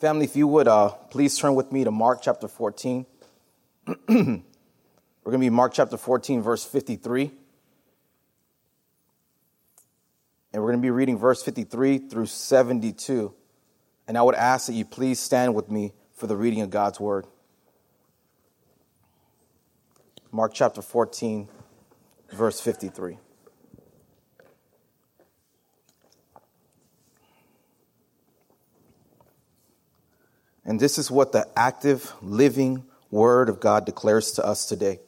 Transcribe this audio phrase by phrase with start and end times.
[0.00, 3.04] Family, if you would uh, please turn with me to Mark chapter 14.
[3.86, 4.42] we're going
[5.26, 7.30] to be Mark chapter 14, verse 53.
[10.54, 13.34] And we're going to be reading verse 53 through 72.
[14.08, 16.98] And I would ask that you please stand with me for the reading of God's
[16.98, 17.26] word.
[20.32, 21.46] Mark chapter 14,
[22.32, 23.18] verse 53.
[30.64, 35.00] And this is what the active, living word of God declares to us today.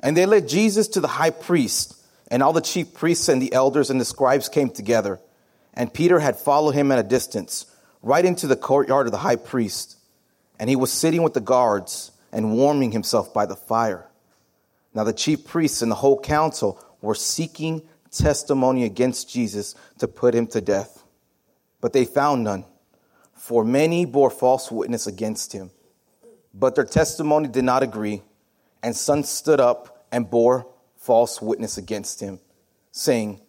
[0.00, 1.96] And they led Jesus to the high priest,
[2.30, 5.18] and all the chief priests and the elders and the scribes came together.
[5.74, 7.66] And Peter had followed him at a distance,
[8.02, 9.96] right into the courtyard of the high priest.
[10.58, 14.06] And he was sitting with the guards and warming himself by the fire.
[14.94, 20.34] Now the chief priests and the whole council were seeking testimony against Jesus to put
[20.34, 21.04] him to death.
[21.80, 22.64] But they found none,
[23.38, 25.70] for many bore false witness against him.
[26.52, 28.22] But their testimony did not agree,
[28.82, 32.40] and some stood up and bore false witness against him,
[32.90, 33.40] saying,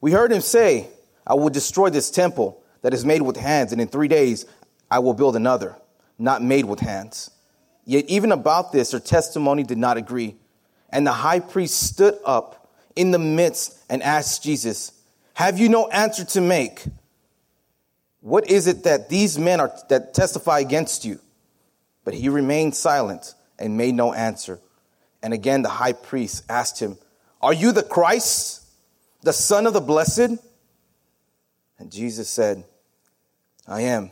[0.00, 0.88] We heard him say,
[1.26, 4.46] I will destroy this temple that is made with hands, and in three days
[4.90, 5.76] I will build another,
[6.18, 7.30] not made with hands.
[7.84, 10.36] Yet even about this, their testimony did not agree.
[10.90, 14.92] And the high priest stood up in the midst and asked Jesus,
[15.34, 16.84] Have you no answer to make?
[18.24, 21.20] What is it that these men are that testify against you?
[22.04, 24.60] But he remained silent and made no answer.
[25.22, 26.96] And again the high priest asked him,
[27.42, 28.62] Are you the Christ,
[29.22, 30.38] the Son of the Blessed?
[31.78, 32.64] And Jesus said,
[33.68, 34.10] I am.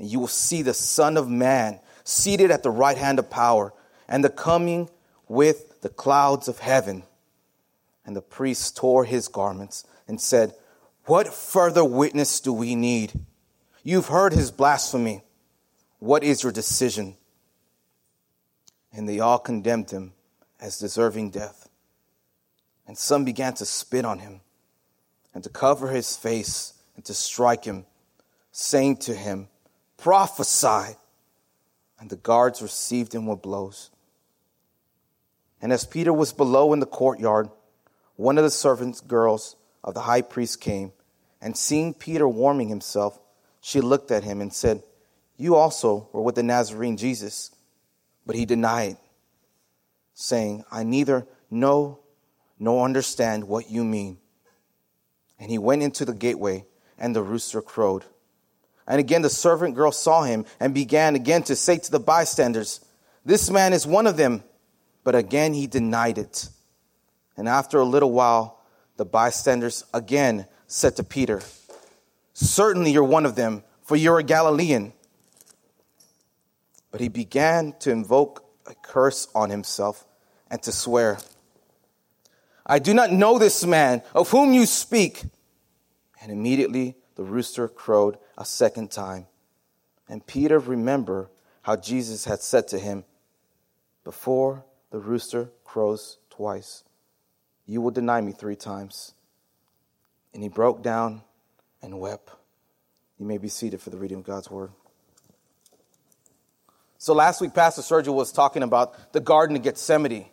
[0.00, 3.72] And you will see the Son of Man seated at the right hand of power,
[4.08, 4.90] and the coming
[5.28, 7.04] with the clouds of heaven.
[8.04, 10.54] And the priest tore his garments and said,
[11.04, 13.12] What further witness do we need?
[13.82, 15.22] You've heard his blasphemy.
[15.98, 17.16] What is your decision?
[18.92, 20.12] And they all condemned him
[20.60, 21.68] as deserving death.
[22.86, 24.40] And some began to spit on him
[25.34, 27.86] and to cover his face and to strike him,
[28.52, 29.48] saying to him,
[29.96, 30.96] Prophesy
[31.98, 33.90] and the guards received him with blows.
[35.60, 37.48] And as Peter was below in the courtyard,
[38.16, 40.92] one of the servants' girls of the high priest came,
[41.40, 43.18] and seeing Peter warming himself,
[43.60, 44.82] she looked at him and said,
[45.36, 47.50] You also were with the Nazarene Jesus.
[48.24, 48.96] But he denied,
[50.14, 51.98] saying, I neither know
[52.58, 54.18] nor understand what you mean.
[55.38, 56.64] And he went into the gateway,
[56.98, 58.04] and the rooster crowed.
[58.86, 62.80] And again, the servant girl saw him and began again to say to the bystanders,
[63.24, 64.44] This man is one of them.
[65.04, 66.48] But again, he denied it.
[67.36, 68.61] And after a little while,
[68.96, 71.40] the bystanders again said to Peter,
[72.34, 74.92] Certainly you're one of them, for you're a Galilean.
[76.90, 80.06] But he began to invoke a curse on himself
[80.50, 81.18] and to swear,
[82.64, 85.24] I do not know this man of whom you speak.
[86.20, 89.26] And immediately the rooster crowed a second time.
[90.08, 91.28] And Peter remembered
[91.62, 93.04] how Jesus had said to him,
[94.04, 96.84] Before the rooster crows twice,
[97.66, 99.14] you will deny me three times.
[100.34, 101.22] And he broke down
[101.82, 102.30] and wept.
[103.18, 104.70] You may be seated for the reading of God's word.
[106.98, 110.26] So last week, Pastor Sergio was talking about the Garden of Gethsemane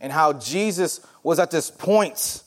[0.00, 2.42] and how Jesus was at this point.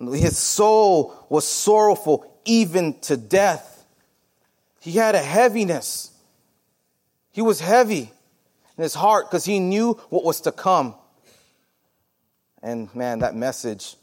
[0.00, 3.84] His soul was sorrowful even to death.
[4.80, 6.12] He had a heaviness.
[7.30, 8.10] He was heavy
[8.76, 10.94] in his heart because he knew what was to come.
[12.62, 13.96] And man, that message,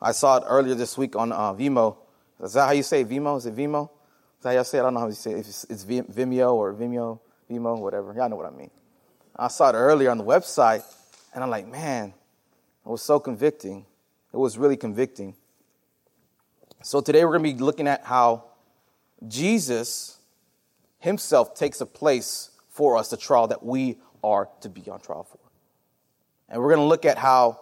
[0.00, 1.96] I saw it earlier this week on uh, Vimeo.
[2.42, 3.38] Is that how you say Vimeo?
[3.38, 3.88] Is it Vimeo?
[4.38, 4.80] Is that how you say it?
[4.82, 5.38] I don't know how you say it.
[5.38, 7.20] If it's, it's Vimeo or Vimeo,
[7.50, 8.12] Vimeo, whatever.
[8.14, 8.70] Y'all know what I mean.
[9.34, 10.82] I saw it earlier on the website,
[11.34, 12.14] and I'm like, man,
[12.84, 13.86] it was so convicting.
[14.32, 15.34] It was really convicting.
[16.82, 18.44] So today we're going to be looking at how
[19.26, 20.18] Jesus
[20.98, 25.24] himself takes a place for us, the trial that we are to be on trial
[25.24, 25.38] for.
[26.48, 27.60] And we're going to look at how,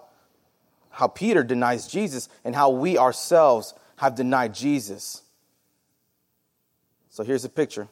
[0.94, 5.22] how Peter denies Jesus and how we ourselves have denied Jesus.
[7.10, 7.88] So here's a picture.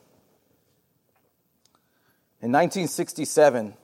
[2.40, 3.75] In 1967,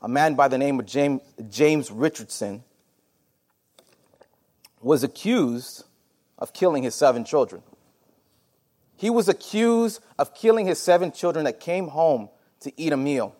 [0.00, 2.62] a man by the name of James, Richardson
[4.80, 5.84] was accused
[6.38, 7.62] of killing his seven children.
[8.96, 12.28] He was accused of killing his seven children that came home
[12.60, 13.34] to eat a meal.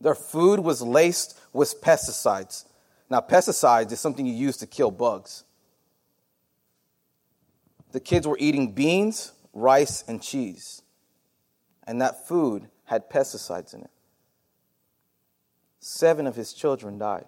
[0.00, 2.64] Their food was laced with pesticides.
[3.10, 5.44] Now, pesticides is something you use to kill bugs.
[7.92, 10.82] The kids were eating beans, rice, and cheese.
[11.86, 13.90] and that food had pesticides in it.
[15.80, 17.26] Seven of his children died.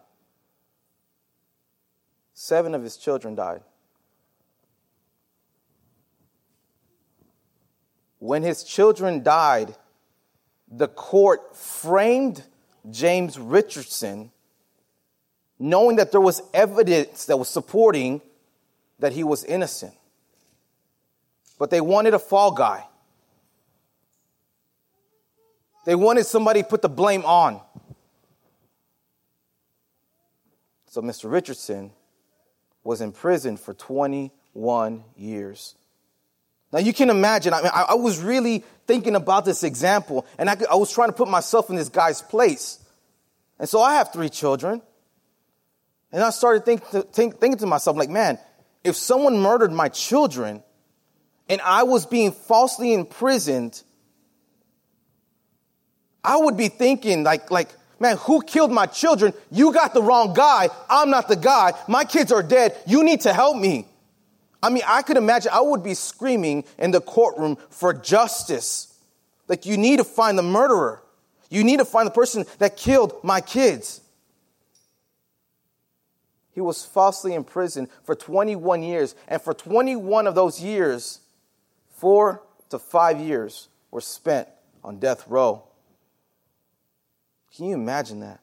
[2.33, 3.63] Seven of his children died.
[8.19, 9.77] When his children died,
[10.69, 12.45] the court framed
[12.91, 14.33] James Richardson,
[15.59, 18.21] knowing that there was evidence that was supporting
[18.99, 19.95] that he was innocent.
[21.59, 22.85] But they wanted a fall guy.
[25.87, 27.61] They wanted somebody to put the blame on.
[30.89, 31.31] So Mr.
[31.31, 31.93] Richardson
[32.83, 35.75] was in prison for 21 years.
[36.73, 40.51] Now you can imagine, I, mean, I, I was really thinking about this example, and
[40.51, 42.79] I, I was trying to put myself in this guy's place.
[43.59, 44.83] And so I have three children.
[46.13, 48.39] And I started think to, think, thinking to myself, like, man,
[48.85, 50.63] if someone murdered my children
[51.49, 53.83] and I was being falsely imprisoned,
[56.23, 57.69] I would be thinking, like, like,
[58.01, 59.33] man, who killed my children?
[59.51, 60.69] You got the wrong guy.
[60.89, 61.73] I'm not the guy.
[61.89, 62.77] My kids are dead.
[62.87, 63.87] You need to help me.
[64.63, 68.93] I mean, I could imagine I would be screaming in the courtroom for justice.
[69.49, 71.03] Like, you need to find the murderer.
[71.51, 74.01] You need to find the person that killed my kids.
[76.57, 81.21] He was falsely imprisoned for 21 years, and for 21 of those years,
[81.99, 84.49] four to five years were spent
[84.83, 85.65] on death row.
[87.55, 88.41] Can you imagine that?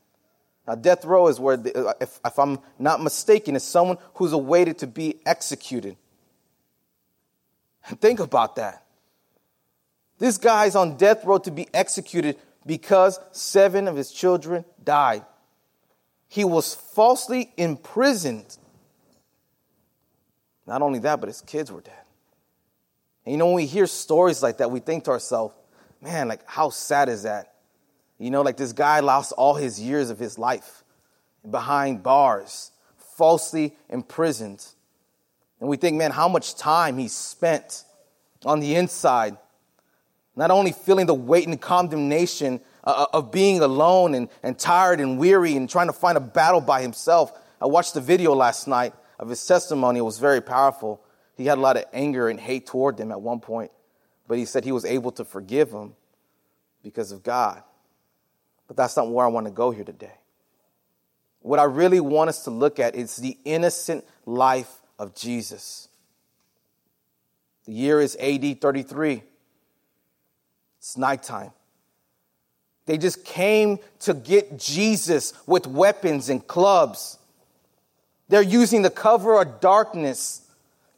[0.67, 4.77] Now, death row is where, the, if, if I'm not mistaken, is someone who's awaited
[4.77, 5.97] to be executed.
[7.99, 8.85] Think about that.
[10.19, 15.25] This guy's on death row to be executed because seven of his children died.
[16.33, 18.57] He was falsely imprisoned.
[20.65, 21.93] Not only that, but his kids were dead.
[23.23, 25.53] And you know, when we hear stories like that, we think to ourselves,
[26.01, 27.53] man, like, how sad is that?
[28.17, 30.83] You know, like this guy lost all his years of his life
[31.47, 32.71] behind bars,
[33.15, 34.65] falsely imprisoned.
[35.59, 37.83] And we think, man, how much time he spent
[38.43, 39.37] on the inside
[40.35, 44.99] not only feeling the weight and condemnation uh, uh, of being alone and, and tired
[44.99, 47.31] and weary and trying to find a battle by himself.
[47.61, 49.99] I watched the video last night of his testimony.
[49.99, 51.01] It was very powerful.
[51.35, 53.71] He had a lot of anger and hate toward them at one point,
[54.27, 55.95] but he said he was able to forgive them
[56.83, 57.63] because of God.
[58.67, 60.13] But that's not where I want to go here today.
[61.41, 65.89] What I really want us to look at is the innocent life of Jesus.
[67.65, 69.23] The year is AD 33.
[70.83, 71.53] It's nighttime.
[72.87, 77.17] They just came to get Jesus with weapons and clubs.
[78.27, 80.41] They're using the cover of darkness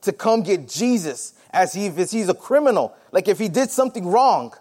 [0.01, 4.55] to come get Jesus as if he's a criminal, like if he did something wrong.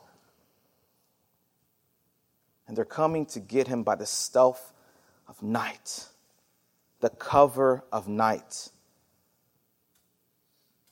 [2.68, 4.74] And they're coming to get him by the stealth
[5.26, 6.04] of night,
[7.00, 8.68] the cover of night.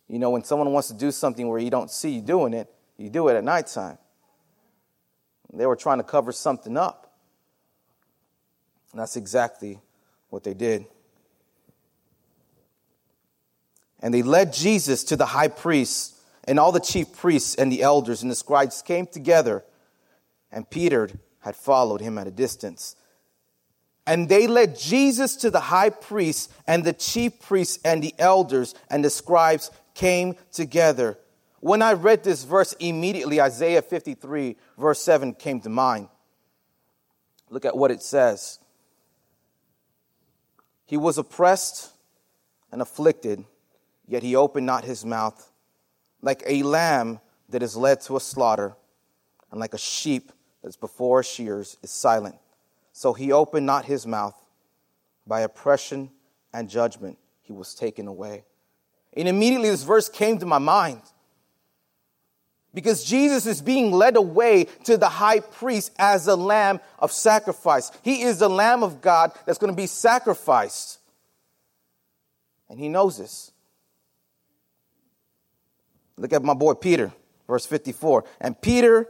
[0.09, 2.73] You know, when someone wants to do something where you don't see you doing it,
[2.97, 3.99] you do it at nighttime.
[5.53, 7.13] They were trying to cover something up.
[8.93, 9.81] And that's exactly
[10.31, 10.87] what they did.
[14.01, 17.83] And they led Jesus to the high priest, and all the chief priests and the
[17.83, 19.65] elders and the scribes came together,
[20.51, 21.09] and Peter
[21.41, 22.97] had followed him at a distance.
[24.07, 28.75] And they led Jesus to the high priest, and the chief priests and the elders
[28.91, 31.19] and the scribes came together.
[31.63, 36.09] When I read this verse, immediately Isaiah 53, verse 7 came to mind.
[37.51, 38.59] Look at what it says.
[40.87, 41.93] He was oppressed
[42.73, 43.45] and afflicted,
[44.09, 45.53] yet he opened not his mouth.
[46.21, 48.75] Like a lamb that is led to a slaughter,
[49.53, 50.33] and like a sheep
[50.65, 52.35] that's before shears is silent.
[52.93, 54.35] So he opened not his mouth.
[55.29, 56.11] By oppression
[56.53, 58.47] and judgment, he was taken away.
[59.17, 61.03] And immediately this verse came to my mind.
[62.75, 67.91] Because Jesus is being led away to the high priest as a lamb of sacrifice.
[68.03, 70.99] He is the lamb of God that's going to be sacrificed.
[72.71, 73.53] And he knows this.
[76.17, 77.13] Look at my boy Peter,
[77.47, 78.25] verse 54.
[78.41, 79.09] And Peter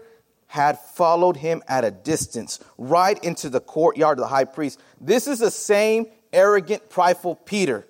[0.49, 4.81] had followed him at a distance, right into the courtyard of the high priest.
[5.01, 7.87] This is the same arrogant, prideful Peter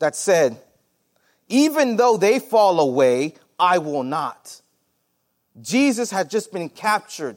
[0.00, 0.60] that said,
[1.48, 4.60] Even though they fall away, I will not.
[5.60, 7.36] Jesus had just been captured.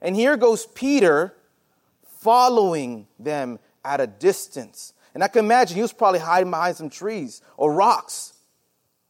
[0.00, 1.34] And here goes Peter
[2.20, 4.94] following them at a distance.
[5.14, 8.32] And I can imagine he was probably hiding behind some trees or rocks.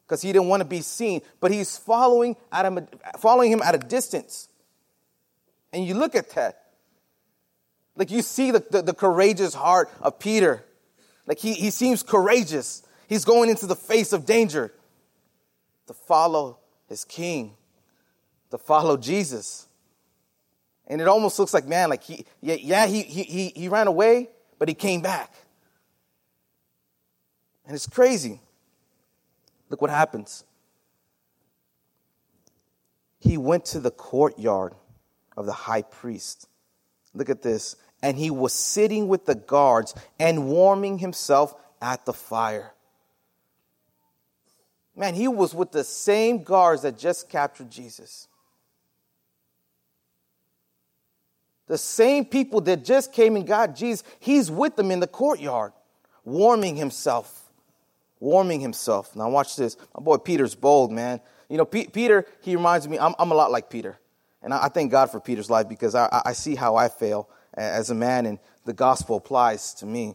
[0.07, 2.87] because he didn't want to be seen, but he's following, at him,
[3.19, 4.49] following him at a distance.
[5.73, 6.65] And you look at that.
[7.97, 10.65] Like you see the, the, the courageous heart of Peter.
[11.27, 12.83] Like he, he seems courageous.
[13.09, 14.73] He's going into the face of danger
[15.87, 16.59] to follow
[16.89, 17.55] his king,
[18.51, 19.69] to follow Jesus.
[20.87, 24.29] And it almost looks like, man, like he, yeah, yeah he, he, he ran away,
[24.59, 25.35] but he came back.
[27.67, 28.41] And it's crazy.
[29.71, 30.45] Look what happens.
[33.19, 34.75] He went to the courtyard
[35.37, 36.49] of the high priest.
[37.15, 37.77] Look at this.
[38.03, 42.75] And he was sitting with the guards and warming himself at the fire.
[44.95, 48.29] Man, he was with the same guards that just captured Jesus.
[51.67, 55.73] The same people that just came and got Jesus, he's with them in the courtyard,
[56.25, 57.51] warming himself.
[58.21, 59.17] Warming himself.
[59.17, 59.77] Now, watch this.
[59.97, 61.21] My boy Peter's bold, man.
[61.49, 63.99] You know, P- Peter, he reminds me, I'm, I'm, a lot like Peter.
[64.43, 67.29] And I, I, thank God for Peter's life because I, I see how I fail
[67.55, 70.15] as a man, and the gospel applies to me.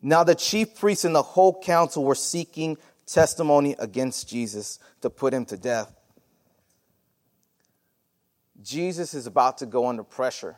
[0.00, 2.76] Now, the chief priests and the whole council were seeking
[3.06, 5.94] testimony against Jesus to put him to death.
[8.62, 10.56] Jesus is about to go under pressure.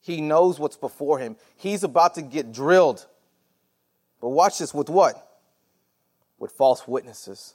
[0.00, 1.36] He knows what's before him.
[1.56, 3.06] He's about to get drilled.
[4.20, 5.40] But watch this with what?
[6.38, 7.54] With false witnesses.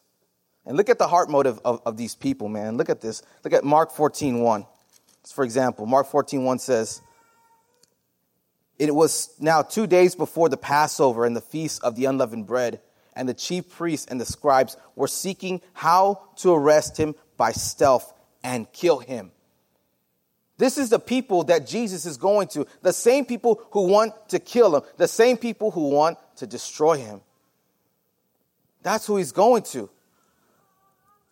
[0.66, 2.78] And look at the heart motive of, of these people, man.
[2.78, 3.22] Look at this.
[3.44, 4.66] Look at Mark 14 1.
[5.34, 7.02] For example, Mark 14 1 says,
[8.78, 12.82] It was now two days before the Passover and the feast of the unleavened bread,
[13.15, 18.13] and the chief priests and the scribes were seeking how to arrest him by stealth
[18.43, 19.32] and kill him.
[20.58, 24.39] This is the people that Jesus is going to, the same people who want to
[24.39, 27.22] kill him, the same people who want to destroy him.
[28.82, 29.89] That's who he's going to.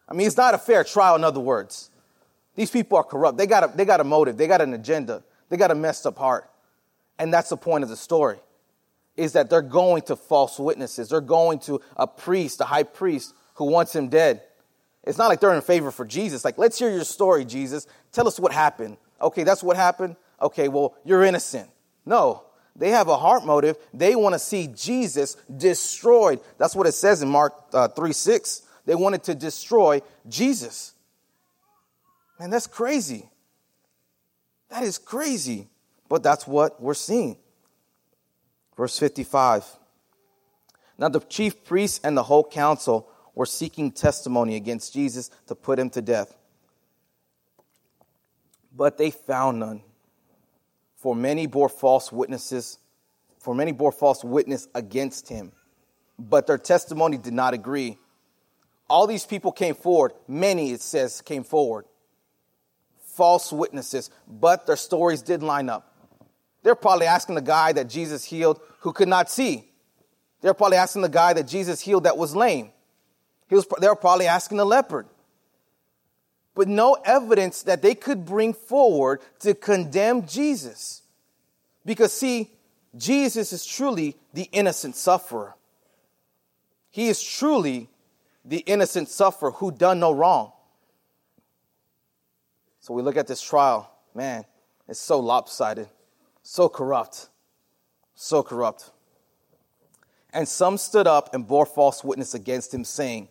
[0.10, 1.90] I mean, it's not a fair trial, in other words.
[2.56, 3.38] These people are corrupt.
[3.38, 6.06] They got a, they got a motive, they got an agenda, they got a messed
[6.06, 6.50] up heart.
[7.18, 8.40] And that's the point of the story
[9.22, 11.10] is that they're going to false witnesses.
[11.10, 14.42] They're going to a priest, a high priest who wants him dead.
[15.04, 16.44] It's not like they're in favor for Jesus.
[16.44, 17.88] Like, let's hear your story, Jesus.
[18.12, 18.98] Tell us what happened.
[19.22, 20.16] Okay, that's what happened.
[20.42, 21.70] Okay, well, you're innocent.
[22.06, 22.44] No,
[22.76, 23.78] they have a heart motive.
[23.94, 26.40] They want to see Jesus destroyed.
[26.58, 28.64] That's what it says in Mark uh, 3 6.
[28.86, 30.94] They wanted to destroy Jesus.
[32.40, 33.30] Man, that's crazy.
[34.70, 35.68] That is crazy.
[36.10, 37.38] But that's what we're seeing.
[38.82, 39.78] Verse 55.
[40.98, 45.78] Now the chief priests and the whole council were seeking testimony against Jesus to put
[45.78, 46.36] him to death.
[48.76, 49.84] But they found none.
[50.96, 52.80] For many bore false witnesses,
[53.38, 55.52] for many bore false witness against him.
[56.18, 58.00] But their testimony did not agree.
[58.90, 60.14] All these people came forward.
[60.28, 61.86] Many, it says, came forward.
[62.98, 65.91] False witnesses, but their stories did line up.
[66.64, 69.66] They're probably asking the guy that Jesus healed who could not see.
[70.42, 72.72] They're probably asking the guy that Jesus healed that was lame.
[73.48, 75.08] He was, they're probably asking the leopard.
[76.56, 81.02] But no evidence that they could bring forward to condemn Jesus.
[81.86, 82.52] Because, see,
[82.96, 85.56] Jesus is truly the innocent sufferer.
[86.90, 87.90] He is truly
[88.44, 90.52] the innocent sufferer who done no wrong.
[92.82, 94.44] So we look at this trial, man,
[94.88, 95.88] it's so lopsided.
[96.52, 97.30] So corrupt.
[98.14, 98.92] So corrupt.
[100.34, 103.30] And some stood up and bore false witness against him, saying,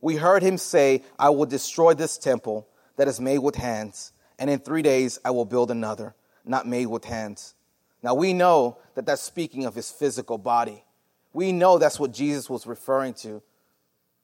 [0.00, 4.48] We heard him say, I will destroy this temple that is made with hands, and
[4.48, 7.56] in three days I will build another, not made with hands.
[8.00, 10.84] Now we know that that's speaking of his physical body.
[11.32, 13.42] We know that's what Jesus was referring to.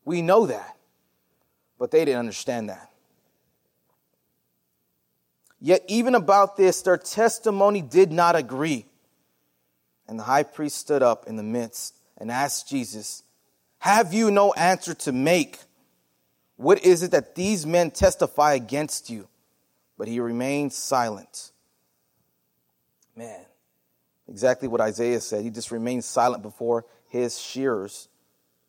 [0.05, 0.76] We know that.
[1.76, 2.91] But they didn't understand that.
[5.64, 8.85] Yet, even about this, their testimony did not agree.
[10.09, 13.23] And the high priest stood up in the midst and asked Jesus,
[13.78, 15.61] Have you no answer to make?
[16.57, 19.28] What is it that these men testify against you?
[19.97, 21.52] But he remained silent.
[23.14, 23.45] Man,
[24.26, 25.45] exactly what Isaiah said.
[25.45, 28.09] He just remained silent before his shearers.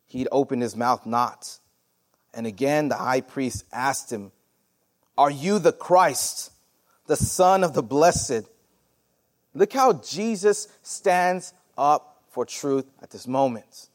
[0.06, 1.58] He'd opened his mouth not.
[2.32, 4.30] And again, the high priest asked him,
[5.18, 6.52] Are you the Christ?
[7.06, 8.44] The Son of the Blessed.
[9.54, 13.88] Look how Jesus stands up for truth at this moment.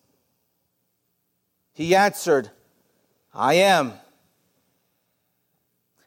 [1.73, 2.49] He answered,
[3.33, 3.93] I am.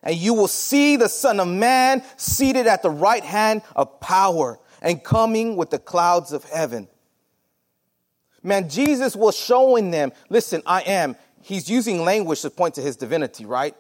[0.03, 4.59] And you will see the Son of Man seated at the right hand of power
[4.81, 6.89] and coming with the clouds of heaven.
[8.43, 11.17] Man, Jesus was showing them, listen, I am.
[11.43, 13.77] He's using language to point to his divinity, right?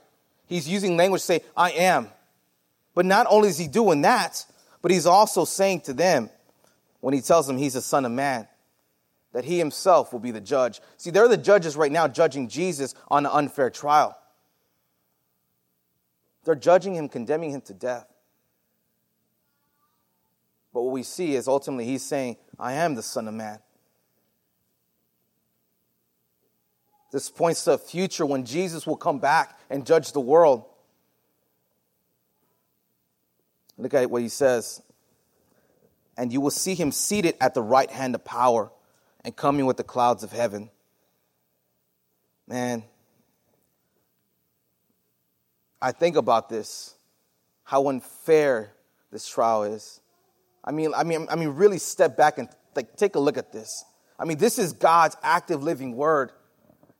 [0.46, 2.08] He's using language to say, I am.
[2.94, 4.44] But not only is he doing that,
[4.82, 6.30] but he's also saying to them,
[7.00, 8.46] when he tells them he's a son of man,
[9.32, 10.80] that he himself will be the judge.
[10.98, 14.16] See, they're the judges right now judging Jesus on an unfair trial.
[16.44, 18.06] They're judging him, condemning him to death.
[20.74, 23.58] But what we see is ultimately he's saying, I am the Son of Man.
[27.12, 30.64] This points to a future when Jesus will come back and judge the world.
[33.78, 34.80] Look at what he says.
[36.16, 38.70] And you will see him seated at the right hand of power
[39.24, 40.70] and coming with the clouds of heaven.
[42.46, 42.84] Man,
[45.80, 46.94] I think about this,
[47.64, 48.72] how unfair
[49.10, 50.00] this trial is.
[50.64, 53.52] I mean, I mean, I mean, really step back and like, take a look at
[53.52, 53.84] this.
[54.18, 56.30] I mean, this is God's active living word.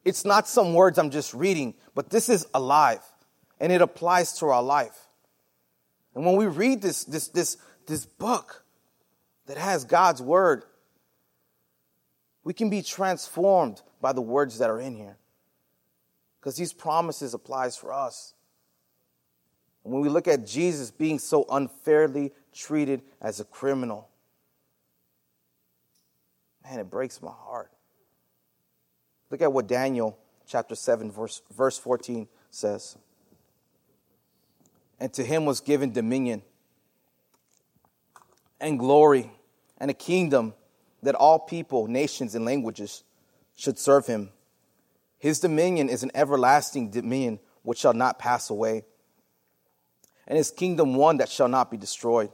[0.05, 3.03] It's not some words I'm just reading, but this is alive
[3.61, 5.02] and it applies to our life.
[6.15, 8.65] And when we read this, this, this, this book
[9.47, 10.65] that has God's word,
[12.45, 15.17] we can be transformed by the words that are in here.
[16.41, 18.35] Because these promises applies for us.
[19.85, 24.09] And When we look at Jesus being so unfairly treated as a criminal,
[26.65, 27.71] man, it breaks my heart.
[29.31, 32.97] Look at what Daniel chapter 7, verse, verse 14 says.
[35.03, 36.43] And to him was given dominion
[38.61, 39.33] and glory
[39.79, 40.55] and a kingdom
[41.03, 43.03] that all people, nations, and languages
[43.57, 44.31] should serve him.
[45.19, 48.85] His dominion is an everlasting dominion which shall not pass away
[50.33, 52.31] and his kingdom one that shall not be destroyed.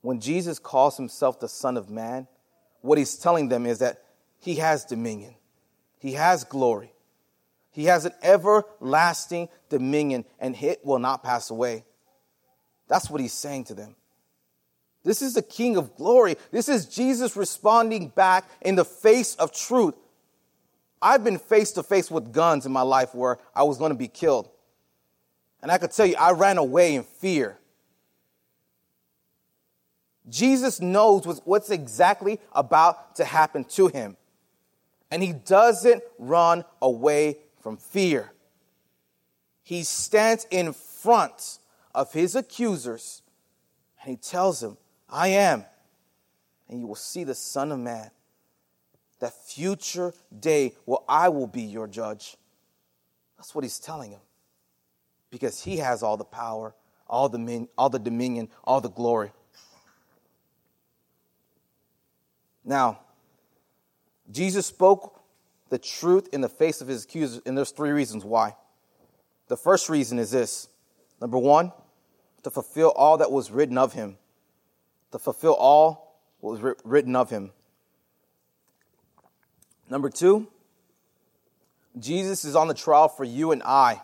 [0.00, 2.26] When Jesus calls himself the Son of Man,
[2.80, 4.02] what he's telling them is that
[4.38, 5.34] he has dominion,
[5.98, 6.93] he has glory,
[7.74, 11.84] he has an everlasting dominion, and it will not pass away.
[12.86, 13.96] That's what he's saying to them.
[15.02, 16.36] This is the King of glory.
[16.52, 19.94] This is Jesus responding back in the face of truth.
[21.02, 23.98] I've been face to face with guns in my life where I was going to
[23.98, 24.48] be killed.
[25.60, 27.58] And I could tell you, I ran away in fear.
[30.28, 34.16] Jesus knows what's exactly about to happen to him.
[35.10, 38.30] And he doesn't run away from fear.
[39.62, 41.58] He stands in front
[41.94, 43.22] of his accusers
[44.02, 44.76] and he tells them,
[45.08, 45.64] I am.
[46.68, 48.10] And you will see the Son of Man.
[49.20, 52.36] That future day where I will be your judge.
[53.38, 54.20] That's what he's telling him
[55.30, 56.74] because he has all the power,
[57.08, 59.32] all the, min- all the dominion, all the glory.
[62.62, 62.98] Now,
[64.30, 65.23] Jesus spoke
[65.74, 68.54] the truth in the face of his accusers, and there's three reasons why.
[69.48, 70.68] The first reason is this
[71.20, 71.72] number one,
[72.44, 74.16] to fulfill all that was written of him.
[75.10, 77.50] To fulfill all what was written of him.
[79.90, 80.46] Number two,
[81.98, 84.00] Jesus is on the trial for you and I.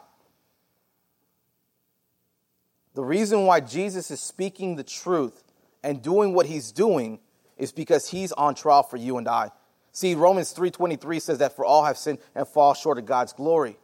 [2.95, 5.45] The reason why Jesus is speaking the truth
[5.85, 7.21] and doing what he's doing
[7.57, 9.53] is because he's on trial for you and I.
[9.93, 13.79] See, Romans 3:23 says that for all have sinned and fall short of God's glory.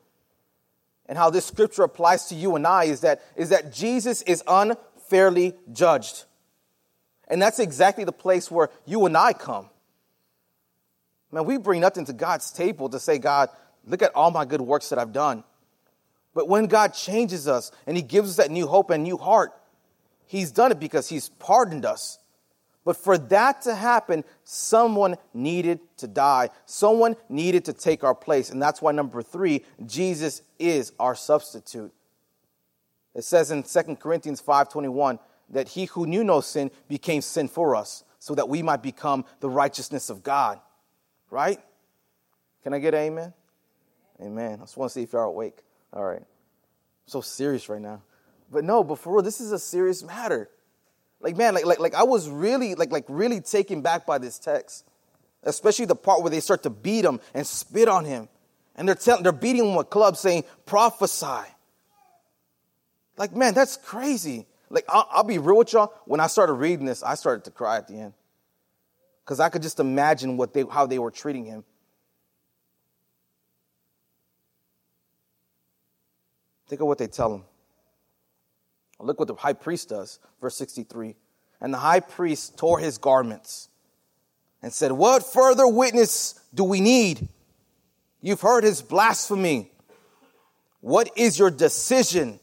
[1.06, 4.42] And how this scripture applies to you and I is that, is that Jesus is
[4.46, 6.24] unfairly judged.
[7.28, 9.68] And that's exactly the place where you and I come.
[11.32, 13.50] Man, we bring nothing to God's table to say, God,
[13.84, 15.44] look at all my good works that I've done.
[16.34, 19.52] But when God changes us and He gives us that new hope and new heart,
[20.26, 22.18] He's done it because He's pardoned us.
[22.86, 26.50] But for that to happen, someone needed to die.
[26.66, 28.50] Someone needed to take our place.
[28.50, 31.92] And that's why, number three, Jesus is our substitute.
[33.12, 35.18] It says in 2 Corinthians 5.21
[35.50, 39.24] that he who knew no sin became sin for us so that we might become
[39.40, 40.60] the righteousness of God.
[41.28, 41.58] Right?
[42.62, 43.32] Can I get an amen?
[44.22, 44.60] Amen.
[44.60, 45.58] I just want to see if you're awake.
[45.92, 46.20] All right.
[46.20, 48.02] I'm so serious right now.
[48.48, 50.48] But no, but for real, this is a serious matter.
[51.20, 54.38] Like, man, like, like, like I was really, like, like really taken back by this
[54.38, 54.84] text.
[55.42, 58.28] Especially the part where they start to beat him and spit on him.
[58.74, 61.48] And they're telling, they're beating him with clubs saying, prophesy.
[63.16, 64.46] Like, man, that's crazy.
[64.68, 65.92] Like, I'll, I'll be real with y'all.
[66.04, 68.12] When I started reading this, I started to cry at the end.
[69.24, 71.64] Because I could just imagine what they, how they were treating him.
[76.68, 77.44] Think of what they tell him.
[78.98, 81.16] Look what the high priest does, verse 63.
[81.60, 83.68] And the high priest tore his garments
[84.62, 87.28] and said, What further witness do we need?
[88.20, 89.70] You've heard his blasphemy.
[90.80, 92.40] What is your decision?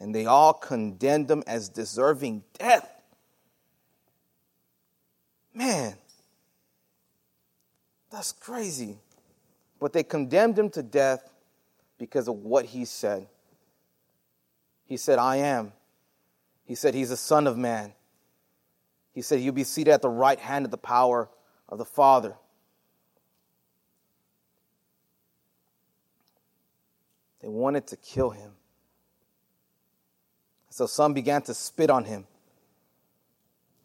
[0.00, 2.88] And they all condemned him as deserving death.
[5.54, 5.96] Man,
[8.10, 8.98] that's crazy.
[9.80, 11.28] But they condemned him to death
[11.98, 13.26] because of what he said.
[14.88, 15.72] He said, I am.
[16.64, 17.92] He said, He's a son of man.
[19.12, 21.28] He said, You'll be seated at the right hand of the power
[21.68, 22.34] of the Father.
[27.42, 28.52] They wanted to kill him.
[30.70, 32.26] So some began to spit on him,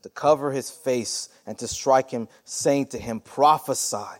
[0.03, 4.19] to cover his face, and to strike him, saying to him, Prophesy.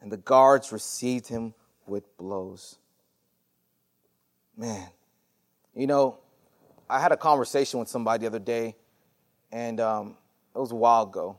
[0.00, 1.54] And the guards received him
[1.86, 2.78] with blows.
[4.56, 4.88] Man,
[5.78, 6.18] you know,
[6.90, 8.74] I had a conversation with somebody the other day,
[9.52, 10.16] and um,
[10.54, 11.38] it was a while ago.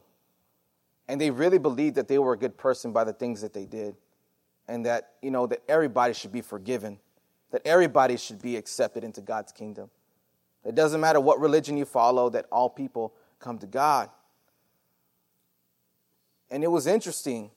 [1.09, 3.65] And they really believed that they were a good person by the things that they
[3.65, 3.97] did,
[4.69, 6.99] and that, you know, that everybody should be forgiven,
[7.51, 9.89] that everybody should be accepted into God's kingdom.
[10.63, 14.09] It doesn't matter what religion you follow, that all people come to God.
[16.49, 17.51] And it was interesting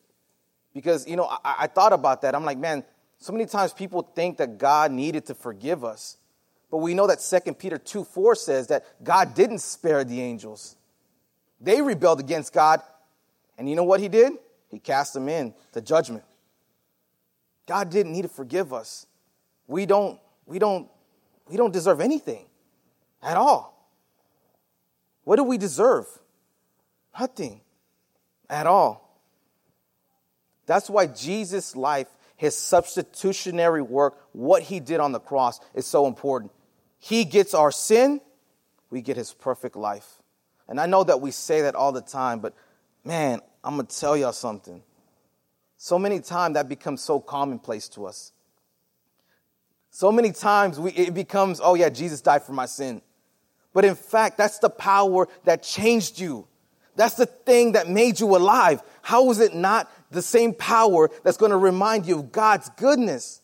[0.75, 2.35] because, you know, I, I thought about that.
[2.35, 2.83] I'm like, man,
[3.19, 6.17] so many times people think that God needed to forgive us.
[6.73, 10.75] But we know that 2 Peter 2 4 says that God didn't spare the angels.
[11.61, 12.81] They rebelled against God.
[13.59, 14.33] And you know what he did?
[14.71, 16.25] He cast them in to judgment.
[17.67, 19.07] God didn't need to forgive us.
[19.67, 20.89] We don't, we don't,
[21.47, 22.47] we don't deserve anything
[23.23, 23.87] at all.
[25.25, 26.07] What do we deserve?
[27.21, 27.61] Nothing
[28.49, 29.21] at all.
[30.65, 32.09] That's why Jesus' life
[32.43, 36.51] his substitutionary work, what he did on the cross, is so important.
[37.05, 38.21] He gets our sin,
[38.89, 40.23] we get his perfect life.
[40.69, 42.55] And I know that we say that all the time, but
[43.05, 44.85] man, I'm gonna tell y'all something.
[45.79, 48.31] So many times that becomes so commonplace to us.
[49.91, 53.03] So many times we, it becomes, oh yeah, Jesus died for my sin.
[53.75, 56.47] But in fact, that's the power that changed you.
[56.95, 58.81] That's the thing that made you alive.
[59.03, 63.42] How is it not the same power that's going to remind you of God's goodness,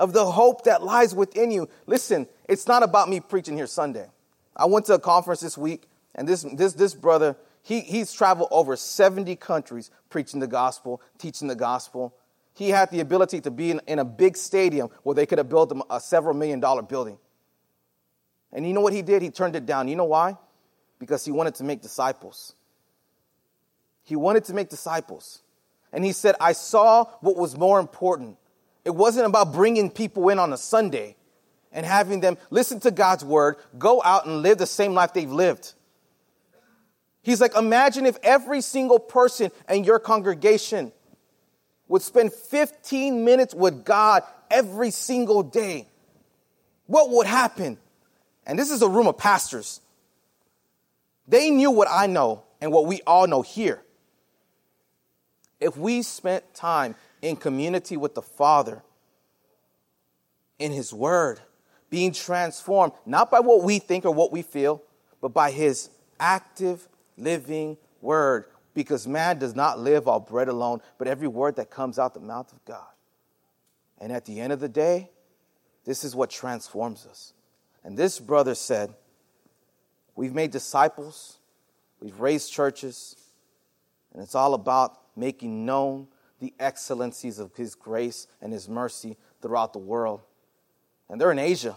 [0.00, 1.68] of the hope that lies within you?
[1.86, 4.08] Listen, it's not about me preaching here Sunday.
[4.56, 8.48] I went to a conference this week, and this, this, this brother, he, he's traveled
[8.50, 12.14] over 70 countries preaching the gospel, teaching the gospel.
[12.54, 15.50] He had the ability to be in, in a big stadium where they could have
[15.50, 17.18] built a, a several million dollar building.
[18.52, 19.20] And you know what he did?
[19.20, 19.86] He turned it down.
[19.86, 20.36] You know why?
[20.98, 22.54] Because he wanted to make disciples.
[24.02, 25.42] He wanted to make disciples.
[25.92, 28.38] And he said, I saw what was more important.
[28.90, 31.14] It wasn't about bringing people in on a Sunday
[31.70, 35.30] and having them listen to God's word, go out and live the same life they've
[35.30, 35.74] lived.
[37.22, 40.90] He's like, imagine if every single person in your congregation
[41.86, 45.86] would spend 15 minutes with God every single day.
[46.86, 47.78] What would happen?
[48.44, 49.80] And this is a room of pastors.
[51.28, 53.80] They knew what I know and what we all know here.
[55.60, 58.82] If we spent time in community with the Father,
[60.58, 61.40] in His Word,
[61.88, 64.82] being transformed, not by what we think or what we feel,
[65.20, 71.08] but by His active, living Word, because man does not live off bread alone, but
[71.08, 72.86] every word that comes out the mouth of God.
[73.98, 75.10] And at the end of the day,
[75.84, 77.32] this is what transforms us.
[77.84, 78.94] And this brother said,
[80.14, 81.38] We've made disciples,
[82.00, 83.16] we've raised churches,
[84.12, 86.08] and it's all about making known
[86.40, 90.22] the excellencies of His grace and His mercy throughout the world.
[91.08, 91.76] And they're in Asia.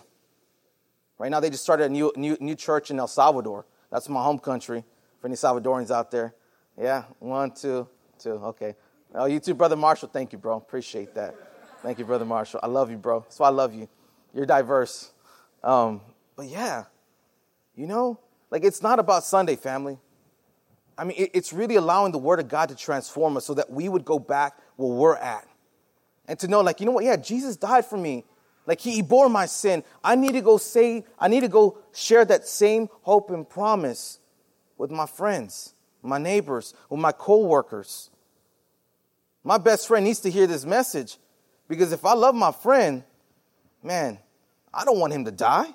[1.18, 3.66] Right now, they just started a new, new, new church in El Salvador.
[3.92, 4.84] That's my home country
[5.20, 6.34] for any Salvadorians out there.
[6.78, 8.32] Yeah, one, two, two.
[8.32, 8.76] Okay.
[9.14, 10.10] Oh, you too, Brother Marshall.
[10.12, 10.58] Thank you, bro.
[10.58, 11.36] Appreciate that.
[11.84, 12.62] Thank you, Brother Marshall.
[12.64, 13.20] I love you, bro.
[13.20, 13.88] That's why I love you.
[14.34, 15.12] You're diverse.
[15.64, 16.02] Um,
[16.36, 16.86] but yeah,
[17.76, 20.00] you know, like it's not about Sunday, family.
[20.98, 23.90] I mean, it's really allowing the Word of God to transform us so that we
[23.90, 25.48] would go back where we're at.
[26.28, 27.04] And to know, like, you know what?
[27.04, 28.26] Yeah, Jesus died for me.
[28.66, 29.84] Like, He bore my sin.
[30.04, 34.20] I need to go say, I need to go share that same hope and promise
[34.78, 38.10] with my friends, my neighbors, with my coworkers.
[39.44, 41.18] My best friend needs to hear this message
[41.68, 43.04] because if I love my friend,
[43.82, 44.20] man,
[44.74, 45.74] I don't want him to die.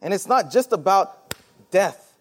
[0.00, 1.34] And it's not just about
[1.70, 2.13] death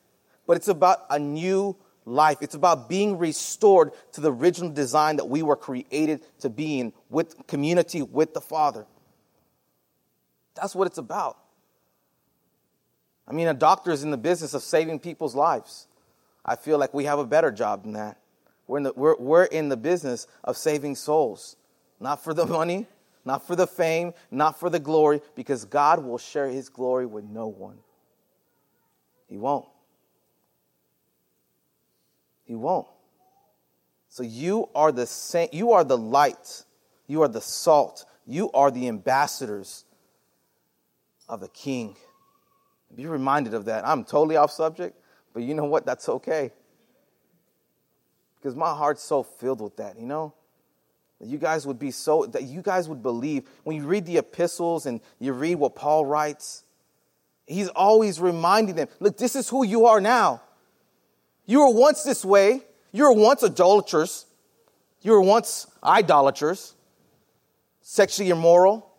[0.48, 1.76] but it's about a new
[2.06, 2.38] life.
[2.42, 6.94] It's about being restored to the original design that we were created to be in
[7.10, 8.86] with community with the Father.
[10.56, 11.38] That's what it's about.
[13.28, 15.88] I mean, a doctor is in the business of saving people's lives.
[16.46, 18.20] I feel like we have a better job than that.
[18.68, 21.56] We're in the, we're, we're in the business of saving souls,
[22.00, 22.88] not for the money,
[23.26, 27.24] not for the fame, not for the glory, because God will share his glory with
[27.24, 27.78] no one.
[29.28, 29.66] He won't.
[32.46, 32.88] He won't.
[34.10, 36.66] So you are the same, you are the light,
[37.08, 39.86] you are the salt, you are the ambassadors
[41.28, 41.96] of the king.
[42.96, 43.88] Be reminded of that.
[43.88, 45.00] I'm totally off subject,
[45.34, 45.86] but you know what?
[45.86, 46.52] That's okay.
[48.36, 50.34] Because my heart's so filled with that, you know?
[51.20, 53.50] That you guys would be so, that you guys would believe.
[53.64, 56.64] When you read the epistles and you read what Paul writes,
[57.48, 60.42] he's always reminding them look, this is who you are now.
[61.46, 62.62] You were once this way.
[62.92, 64.26] You were once idolaters.
[65.02, 66.76] You were once idolaters,
[67.82, 68.90] sexually immoral,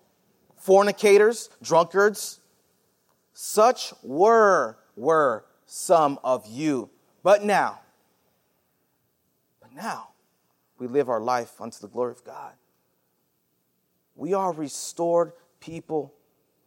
[0.57, 2.40] fornicators, drunkards.
[3.33, 6.90] Such were, were some of you.
[7.22, 7.80] But now,
[9.62, 10.09] but now,
[10.78, 12.52] we live our life unto the glory of God.
[14.14, 16.12] We are restored people,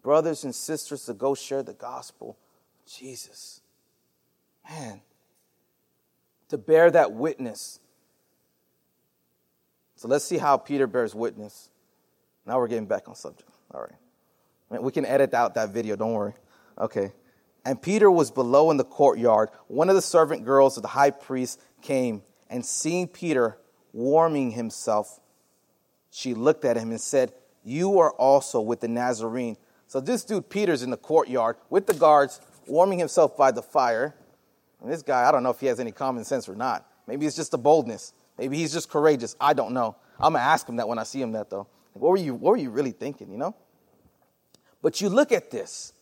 [0.01, 2.37] brothers and sisters, to go share the gospel
[2.79, 3.61] of Jesus.
[4.67, 5.01] Man,
[6.49, 7.79] to bear that witness.
[9.95, 11.69] So let's see how Peter bears witness.
[12.45, 13.49] Now we're getting back on subject.
[13.73, 14.81] All right.
[14.81, 16.33] We can edit out that video, don't worry.
[16.77, 17.11] Okay.
[17.65, 19.49] And Peter was below in the courtyard.
[19.67, 23.57] One of the servant girls of the high priest came, and seeing Peter
[23.91, 25.19] warming himself,
[26.11, 27.33] she looked at him and said,
[27.63, 29.57] You are also with the Nazarene.
[29.87, 34.15] So this dude, Peter's in the courtyard with the guards, warming himself by the fire.
[34.81, 36.85] And this guy, I don't know if he has any common sense or not.
[37.07, 38.13] Maybe it's just the boldness.
[38.37, 39.35] Maybe he's just courageous.
[39.39, 39.95] I don't know.
[40.19, 41.67] I'm gonna ask him that when I see him that though.
[41.93, 43.55] What were you what were you really thinking, you know?
[44.81, 45.93] But you look at this.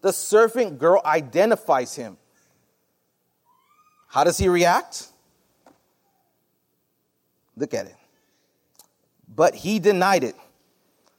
[0.00, 2.16] The servant girl identifies him.
[4.08, 5.08] How does he react?
[7.56, 7.96] Look at it.
[9.28, 10.36] But he denied it,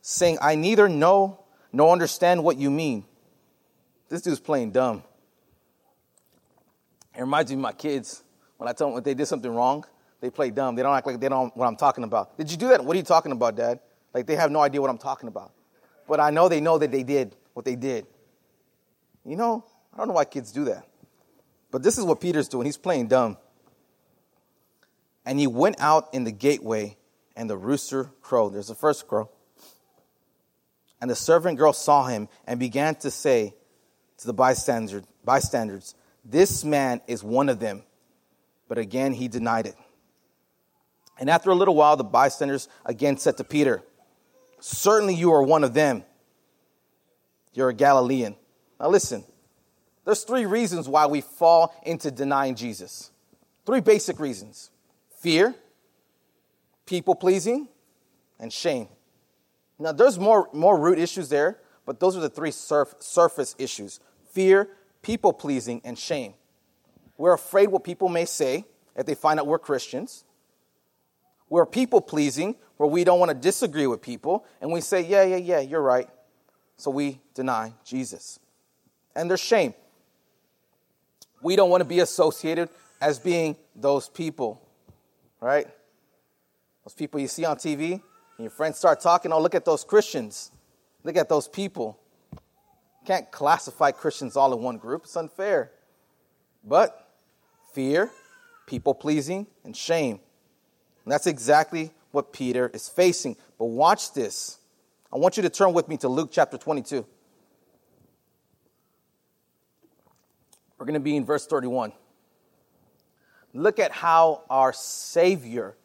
[0.01, 3.03] saying, I neither know nor understand what you mean.
[4.07, 5.03] This dude's playing dumb.
[7.15, 8.23] It reminds me of my kids.
[8.57, 9.85] When I tell them if they did something wrong,
[10.21, 10.75] they play dumb.
[10.75, 12.37] They don't act like they don't know what I'm talking about.
[12.37, 12.83] Did you do that?
[12.83, 13.79] What are you talking about, Dad?
[14.13, 15.51] Like they have no idea what I'm talking about.
[16.07, 18.05] But I know they know that they did what they did.
[19.25, 20.87] You know, I don't know why kids do that.
[21.71, 22.65] But this is what Peter's doing.
[22.65, 23.37] He's playing dumb.
[25.25, 26.97] And he went out in the gateway,
[27.35, 28.53] and the rooster crowed.
[28.53, 29.29] There's the first crow.
[31.01, 33.55] And the servant girl saw him and began to say
[34.19, 37.83] to the bystanders, bystanders this man is one of them.
[38.67, 39.75] But again, he denied it.
[41.19, 43.83] And after a little while, the bystanders again said to Peter,
[44.59, 46.03] Certainly you are one of them.
[47.53, 48.35] You're a Galilean.
[48.79, 49.23] Now listen,
[50.03, 53.11] there's three reasons why we fall into denying Jesus.
[53.65, 54.71] Three basic reasons
[55.19, 55.55] fear,
[56.85, 57.67] people pleasing,
[58.39, 58.87] and shame.
[59.79, 63.99] Now, there's more, more root issues there, but those are the three surf, surface issues
[64.31, 64.69] fear,
[65.05, 66.33] people pleasing, and shame.
[67.15, 68.65] We're afraid what people may say
[68.95, 70.23] if they find out we're Christians.
[71.47, 75.23] We're people pleasing, where we don't want to disagree with people, and we say, Yeah,
[75.23, 76.09] yeah, yeah, you're right.
[76.77, 78.39] So we deny Jesus.
[79.15, 79.75] And there's shame.
[81.39, 84.59] We don't want to be associated as being those people,
[85.39, 85.67] right?
[86.83, 88.01] Those people you see on TV, and
[88.39, 90.51] your friends start talking, oh, look at those Christians.
[91.03, 91.99] Look at those people
[93.05, 95.03] can't classify Christians all in one group.
[95.03, 95.71] It's unfair.
[96.63, 97.09] But
[97.73, 98.11] fear,
[98.65, 100.19] people pleasing, and shame.
[101.03, 103.37] And that's exactly what Peter is facing.
[103.59, 104.57] But watch this.
[105.13, 107.05] I want you to turn with me to Luke chapter 22.
[110.77, 111.93] We're going to be in verse 31.
[113.53, 115.77] Look at how our Savior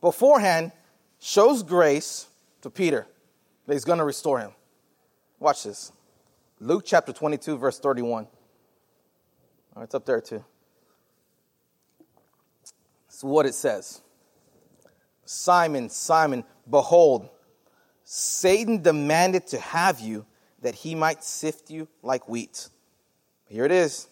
[0.00, 0.72] beforehand
[1.20, 2.26] shows grace
[2.62, 3.06] to Peter
[3.66, 4.52] that he's going to restore him.
[5.38, 5.92] Watch this.
[6.60, 8.26] Luke chapter 22, verse 31.
[9.74, 10.44] Oh, it's up there too.
[13.08, 14.02] It's what it says
[15.24, 17.28] Simon, Simon, behold,
[18.04, 20.26] Satan demanded to have you
[20.60, 22.68] that he might sift you like wheat.
[23.46, 24.08] Here it is.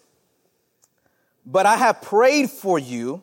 [1.44, 3.22] But I have prayed for you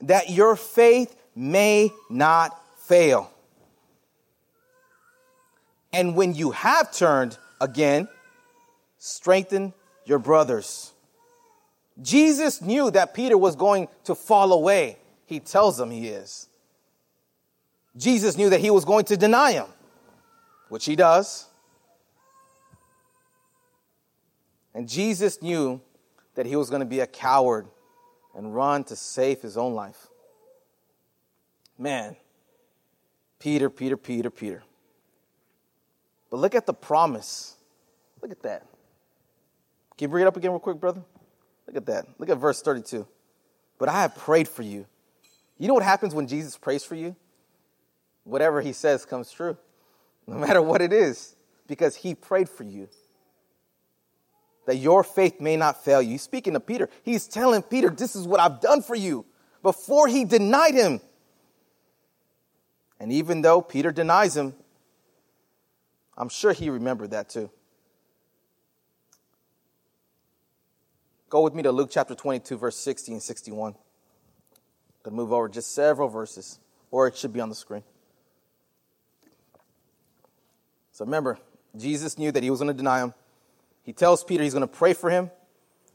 [0.00, 3.30] that your faith may not fail.
[5.92, 8.08] And when you have turned again,
[9.04, 9.74] strengthen
[10.06, 10.94] your brothers.
[12.00, 14.96] Jesus knew that Peter was going to fall away.
[15.26, 16.48] He tells them he is.
[17.98, 19.66] Jesus knew that he was going to deny him,
[20.70, 21.46] which he does.
[24.74, 25.82] And Jesus knew
[26.34, 27.66] that he was going to be a coward
[28.34, 30.08] and run to save his own life.
[31.78, 32.16] Man,
[33.38, 34.62] Peter, Peter, Peter, Peter.
[36.30, 37.54] But look at the promise.
[38.22, 38.66] Look at that.
[39.96, 41.02] Can you bring it up again, real quick, brother?
[41.66, 42.06] Look at that.
[42.18, 43.06] Look at verse 32.
[43.78, 44.86] But I have prayed for you.
[45.58, 47.14] You know what happens when Jesus prays for you?
[48.24, 49.56] Whatever he says comes true,
[50.26, 52.88] no matter what it is, because he prayed for you.
[54.66, 56.12] That your faith may not fail you.
[56.12, 56.88] He's speaking to Peter.
[57.02, 59.26] He's telling Peter, This is what I've done for you
[59.62, 61.00] before he denied him.
[62.98, 64.54] And even though Peter denies him,
[66.16, 67.50] I'm sure he remembered that too.
[71.34, 73.74] Go with me to Luke chapter 22, verse 60 and 61.
[75.02, 76.60] Gonna move over just several verses,
[76.92, 77.82] or it should be on the screen.
[80.92, 81.40] So remember,
[81.76, 83.14] Jesus knew that he was going to deny him.
[83.82, 85.28] He tells Peter he's going to pray for him,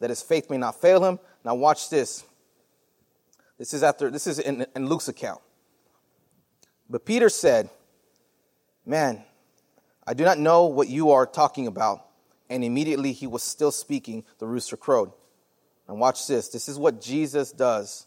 [0.02, 1.20] that his faith may not fail him.
[1.46, 2.26] Now watch this.
[3.58, 5.40] This is after this is in, in Luke's account.
[6.90, 7.70] But Peter said,
[8.86, 9.24] Man,
[10.06, 12.06] I do not know what you are talking about.
[12.50, 15.14] And immediately he was still speaking, the rooster crowed.
[15.90, 16.50] And watch this.
[16.50, 18.06] This is what Jesus does.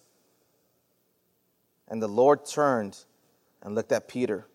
[1.88, 2.97] And the Lord turned
[3.61, 4.47] and looked at Peter.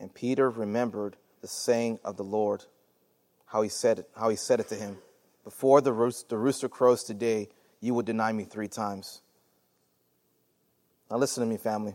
[0.00, 2.64] And Peter remembered the saying of the Lord,
[3.46, 4.98] how he said it, how he said it to him.
[5.44, 7.48] Before the rooster, the rooster crows today,
[7.80, 9.22] you will deny me three times.
[11.08, 11.94] Now listen to me, family.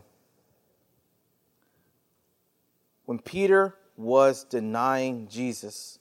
[3.04, 5.97] When Peter was denying Jesus,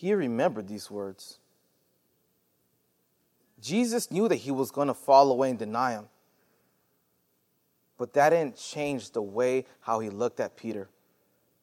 [0.00, 1.38] he remembered these words.
[3.60, 6.06] Jesus knew that he was going to fall away and deny him.
[7.98, 10.88] But that didn't change the way how he looked at Peter.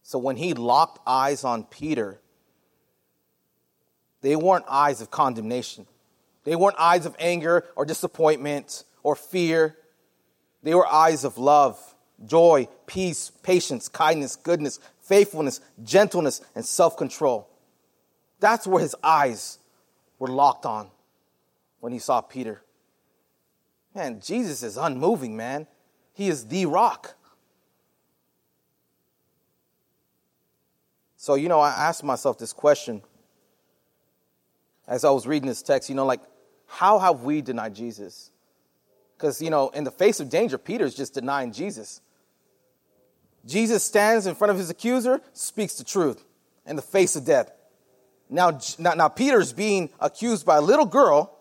[0.04, 2.22] So when he locked eyes on Peter,
[4.22, 5.88] they weren't eyes of condemnation.
[6.44, 9.76] They weren't eyes of anger or disappointment or fear.
[10.62, 11.80] They were eyes of love,
[12.24, 17.50] joy, peace, patience, kindness, goodness, faithfulness, gentleness, and self control.
[18.40, 19.60] That's where his eyes
[20.20, 20.90] were locked on
[21.80, 22.62] when he saw Peter.
[23.96, 25.68] Man, Jesus is unmoving, man.
[26.14, 27.16] He is the rock.
[31.16, 33.02] So, you know, I asked myself this question
[34.88, 36.22] as I was reading this text, you know, like,
[36.66, 38.32] how have we denied Jesus?
[39.16, 42.02] Because, you know, in the face of danger, Peter's just denying Jesus.
[43.46, 46.24] Jesus stands in front of his accuser, speaks the truth
[46.66, 47.52] in the face of death.
[48.30, 51.38] Now, now, now Peter's being accused by a little girl,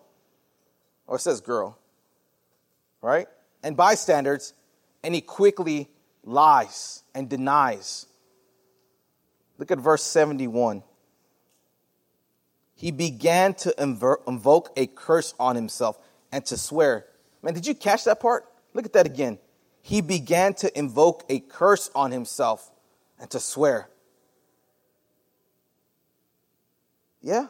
[1.05, 1.77] or it says girl,
[3.01, 3.27] right?
[3.63, 4.53] And bystanders,
[5.03, 5.89] and he quickly
[6.23, 8.05] lies and denies.
[9.57, 10.83] Look at verse 71.
[12.75, 15.97] He began to invoke a curse on himself
[16.31, 17.07] and to swear.
[17.41, 18.45] Man, did you catch that part?
[18.73, 19.39] Look at that again.
[19.81, 22.69] He began to invoke a curse on himself
[23.19, 23.89] and to swear.
[27.21, 27.47] Yeah?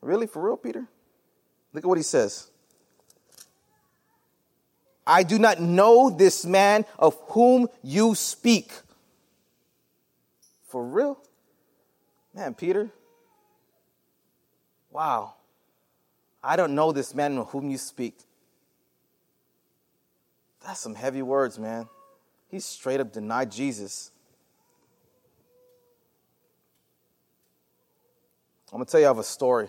[0.00, 0.26] Really?
[0.26, 0.86] For real, Peter?
[1.72, 2.48] Look at what he says.
[5.06, 8.72] I do not know this man of whom you speak.
[10.66, 11.18] For real?
[12.34, 12.90] Man, Peter?
[14.90, 15.34] Wow.
[16.42, 18.18] I don't know this man of whom you speak.
[20.64, 21.88] That's some heavy words, man.
[22.50, 24.10] He straight up denied Jesus.
[28.72, 29.68] I'm going to tell you of a story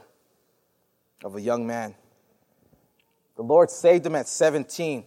[1.23, 1.95] of a young man.
[3.35, 5.05] The Lord saved him at 17.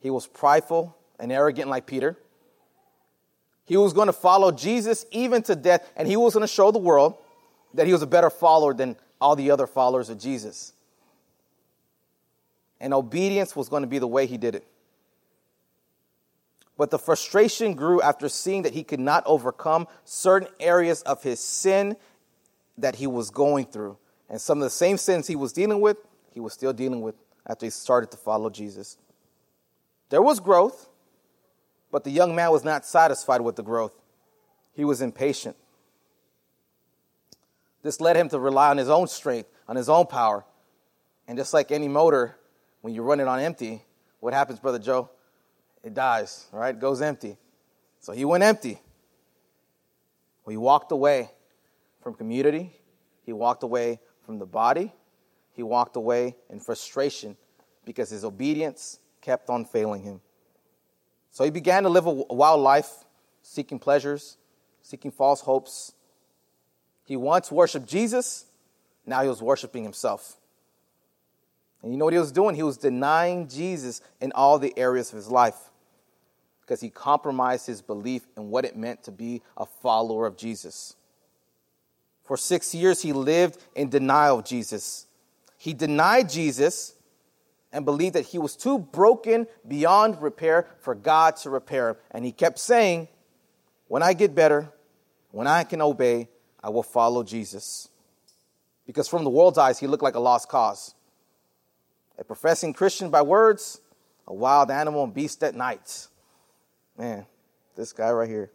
[0.00, 2.18] He was prideful and arrogant like Peter.
[3.64, 6.70] He was going to follow Jesus even to death, and he was going to show
[6.70, 7.16] the world
[7.74, 10.74] that he was a better follower than all the other followers of Jesus.
[12.80, 14.66] And obedience was going to be the way he did it.
[16.76, 21.38] But the frustration grew after seeing that he could not overcome certain areas of his
[21.38, 21.96] sin
[22.78, 23.98] that he was going through.
[24.28, 25.98] And some of the same sins he was dealing with,
[26.32, 27.14] he was still dealing with
[27.46, 28.96] after he started to follow Jesus.
[30.08, 30.88] There was growth,
[31.90, 33.92] but the young man was not satisfied with the growth.
[34.74, 35.56] He was impatient.
[37.82, 40.44] This led him to rely on his own strength, on his own power.
[41.26, 42.36] And just like any motor,
[42.80, 43.82] when you run it on empty,
[44.20, 45.10] what happens, Brother Joe?
[45.82, 46.74] It dies, right?
[46.74, 47.36] It goes empty.
[48.00, 48.80] So he went empty.
[50.48, 51.30] He walked away
[52.02, 52.72] from community,
[53.24, 54.92] he walked away from the body,
[55.52, 57.36] he walked away in frustration
[57.84, 60.20] because his obedience kept on failing him.
[61.30, 63.04] So he began to live a wild life,
[63.42, 64.36] seeking pleasures,
[64.82, 65.92] seeking false hopes.
[67.04, 68.46] He once worshiped Jesus,
[69.06, 70.36] now he was worshiping himself.
[71.82, 72.54] And you know what he was doing?
[72.54, 75.70] He was denying Jesus in all the areas of his life
[76.60, 80.94] because he compromised his belief in what it meant to be a follower of Jesus.
[82.24, 85.06] For six years, he lived in denial of Jesus.
[85.58, 86.94] He denied Jesus
[87.72, 91.96] and believed that he was too broken beyond repair for God to repair him.
[92.10, 93.08] And he kept saying,
[93.88, 94.70] When I get better,
[95.30, 96.28] when I can obey,
[96.62, 97.88] I will follow Jesus.
[98.86, 100.94] Because from the world's eyes, he looked like a lost cause.
[102.18, 103.80] A professing Christian by words,
[104.26, 106.08] a wild animal and beast at night.
[106.98, 107.26] Man,
[107.74, 108.50] this guy right here.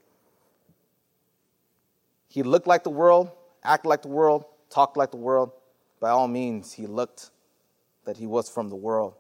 [2.28, 3.32] He looked like the world,
[3.68, 5.52] acted like the world, talked like the world.
[6.00, 7.32] By all means, he looked
[8.06, 9.14] that he was from the world.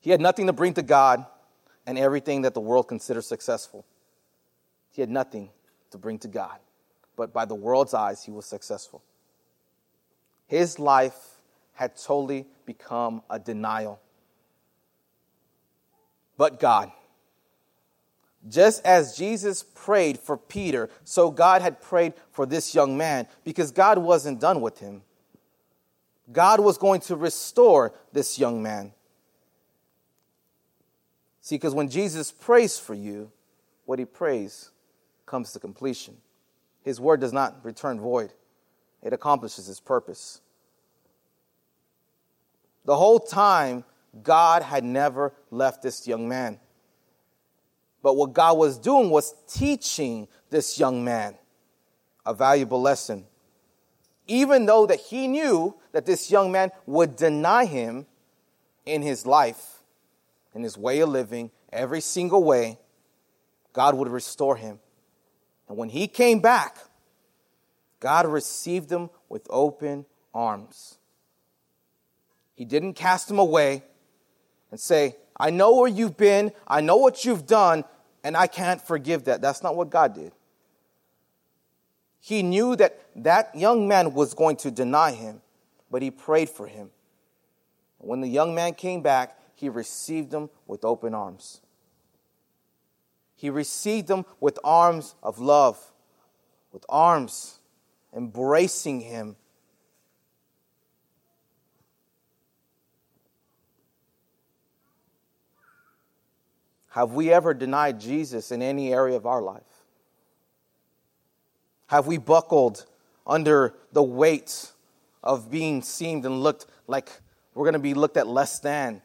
[0.00, 1.26] He had nothing to bring to God
[1.86, 3.84] and everything that the world considers successful.
[4.92, 5.50] He had nothing
[5.90, 6.58] to bring to God,
[7.16, 9.02] but by the world's eyes, he was successful.
[10.46, 11.16] His life
[11.72, 14.00] had totally become a denial.
[16.36, 16.90] But God,
[18.48, 23.70] just as Jesus prayed for Peter, so God had prayed for this young man because
[23.70, 25.02] God wasn't done with him.
[26.32, 28.92] God was going to restore this young man.
[31.40, 33.30] See, because when Jesus prays for you,
[33.84, 34.70] what he prays
[35.26, 36.16] comes to completion.
[36.82, 38.32] His word does not return void,
[39.02, 40.40] it accomplishes its purpose.
[42.84, 43.84] The whole time,
[44.22, 46.58] God had never left this young man.
[48.02, 51.36] But what God was doing was teaching this young man
[52.24, 53.26] a valuable lesson.
[54.26, 58.06] Even though that he knew that this young man would deny him
[58.86, 59.82] in his life,
[60.54, 62.78] in his way of living, every single way,
[63.72, 64.78] God would restore him.
[65.68, 66.78] And when he came back,
[68.00, 70.98] God received him with open arms.
[72.54, 73.82] He didn't cast him away
[74.70, 77.84] and say, I know where you've been, I know what you've done,
[78.22, 79.40] and I can't forgive that.
[79.40, 80.32] That's not what God did.
[82.20, 85.40] He knew that that young man was going to deny him,
[85.90, 86.90] but he prayed for him.
[87.96, 91.62] When the young man came back, he received him with open arms.
[93.34, 95.78] He received him with arms of love,
[96.70, 97.60] with arms
[98.14, 99.36] embracing him
[107.00, 109.62] Have we ever denied Jesus in any area of our life?
[111.86, 112.84] Have we buckled
[113.26, 114.70] under the weight
[115.24, 117.10] of being seen and looked like
[117.54, 119.00] we're going to be looked at less than?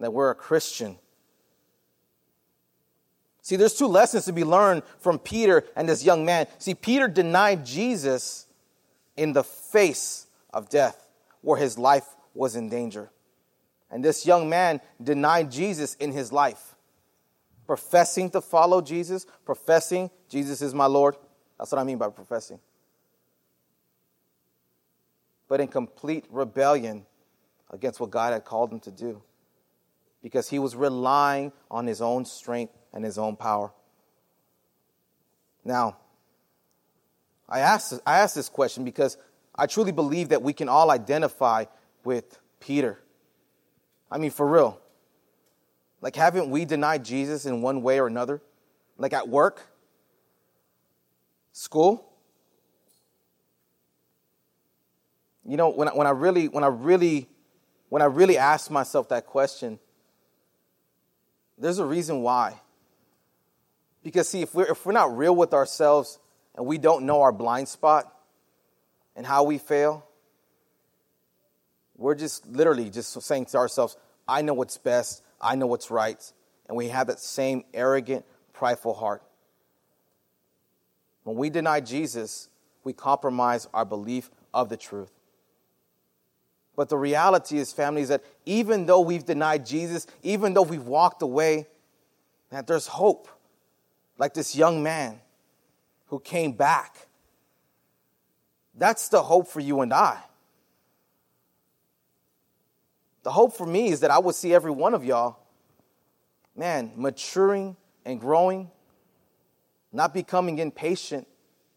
[0.00, 0.98] That we're a Christian?
[3.40, 6.46] See, there's two lessons to be learned from Peter and this young man.
[6.58, 8.44] See, Peter denied Jesus
[9.16, 11.08] in the face of death,
[11.40, 13.10] where his life was in danger.
[13.90, 16.74] And this young man denied Jesus in his life,
[17.66, 21.16] professing to follow Jesus, professing Jesus is my Lord.
[21.58, 22.60] That's what I mean by professing.
[25.48, 27.06] But in complete rebellion
[27.70, 29.22] against what God had called him to do,
[30.22, 33.72] because he was relying on his own strength and his own power.
[35.64, 35.96] Now,
[37.48, 39.16] I ask, I ask this question because
[39.54, 41.64] I truly believe that we can all identify
[42.04, 42.98] with Peter.
[44.10, 44.80] I mean, for real.
[46.00, 48.40] Like, haven't we denied Jesus in one way or another?
[48.96, 49.66] Like at work?
[51.52, 52.04] School?
[55.44, 57.28] You know, when I, when I really, when I really,
[57.88, 59.78] when I really ask myself that question,
[61.56, 62.60] there's a reason why.
[64.02, 66.18] Because see, if we're if we're not real with ourselves
[66.54, 68.12] and we don't know our blind spot
[69.16, 70.06] and how we fail,
[71.98, 73.96] we're just literally just saying to ourselves,
[74.26, 76.32] I know what's best, I know what's right.
[76.68, 79.22] And we have that same arrogant, prideful heart.
[81.24, 82.48] When we deny Jesus,
[82.84, 85.12] we compromise our belief of the truth.
[86.76, 90.86] But the reality is, family, is that even though we've denied Jesus, even though we've
[90.86, 91.66] walked away,
[92.50, 93.28] that there's hope.
[94.16, 95.20] Like this young man
[96.06, 97.08] who came back.
[98.74, 100.18] That's the hope for you and I.
[103.22, 105.38] The hope for me is that I would see every one of y'all,
[106.56, 108.70] man, maturing and growing,
[109.92, 111.26] not becoming impatient,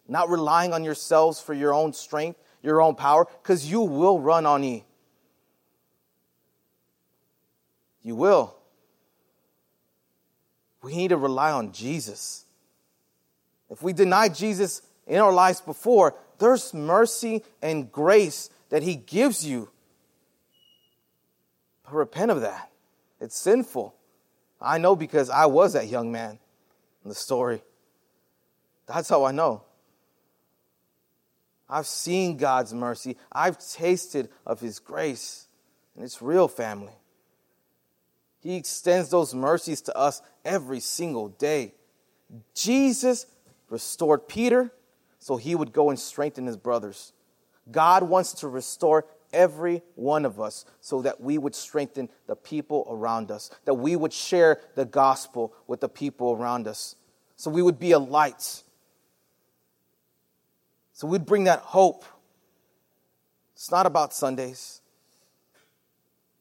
[0.07, 4.45] not relying on yourselves for your own strength, your own power, because you will run
[4.45, 4.85] on E.
[8.03, 8.55] You will.
[10.81, 12.45] We need to rely on Jesus.
[13.69, 19.45] If we deny Jesus in our lives before, there's mercy and grace that He gives
[19.45, 19.69] you.
[21.91, 22.71] Repent of that.
[23.19, 23.95] It's sinful.
[24.61, 26.39] I know because I was that young man
[27.03, 27.61] in the story.
[28.87, 29.63] That's how I know.
[31.69, 33.17] I've seen God's mercy.
[33.31, 35.47] I've tasted of His grace.
[35.95, 36.93] And it's real, family.
[38.41, 41.73] He extends those mercies to us every single day.
[42.55, 43.25] Jesus
[43.69, 44.71] restored Peter
[45.19, 47.13] so he would go and strengthen his brothers.
[47.69, 52.87] God wants to restore every one of us so that we would strengthen the people
[52.89, 56.95] around us, that we would share the gospel with the people around us,
[57.35, 58.63] so we would be a light.
[60.93, 62.05] So we'd bring that hope.
[63.55, 64.81] It's not about Sundays.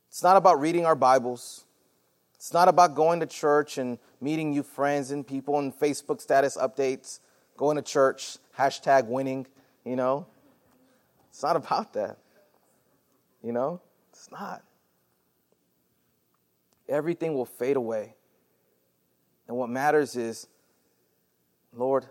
[0.09, 1.64] It's not about reading our Bibles.
[2.34, 6.57] It's not about going to church and meeting new friends and people and Facebook status
[6.57, 7.20] updates,
[7.57, 9.47] going to church, hashtag winning,
[9.84, 10.26] you know.
[11.30, 12.18] It's not about that.
[13.43, 13.80] You know,
[14.11, 14.62] it's not.
[16.88, 18.14] Everything will fade away.
[19.49, 20.47] And what matters is,
[21.74, 22.07] Lord,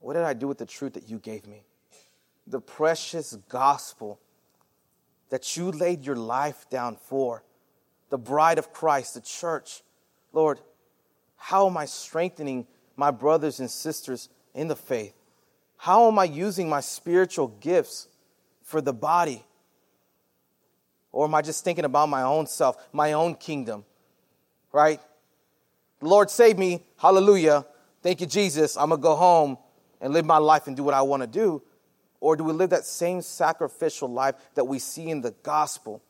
[0.00, 1.64] what did I do with the truth that you gave me?
[2.46, 4.20] The precious gospel
[5.30, 7.42] that you laid your life down for,
[8.10, 9.82] the bride of Christ, the church.
[10.32, 10.60] Lord,
[11.36, 12.66] how am I strengthening
[12.96, 15.14] my brothers and sisters in the faith?
[15.76, 18.08] How am I using my spiritual gifts
[18.62, 19.44] for the body?
[21.16, 23.86] Or am I just thinking about my own self, my own kingdom?
[24.70, 25.00] Right?
[26.02, 26.82] Lord, save me.
[26.98, 27.64] Hallelujah.
[28.02, 28.76] Thank you, Jesus.
[28.76, 29.56] I'm going to go home
[30.02, 31.62] and live my life and do what I want to do.
[32.20, 36.02] Or do we live that same sacrificial life that we see in the gospel,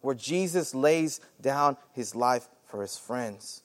[0.00, 3.64] where Jesus lays down his life for his friends?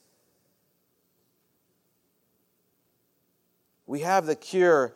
[3.85, 4.95] We have the cure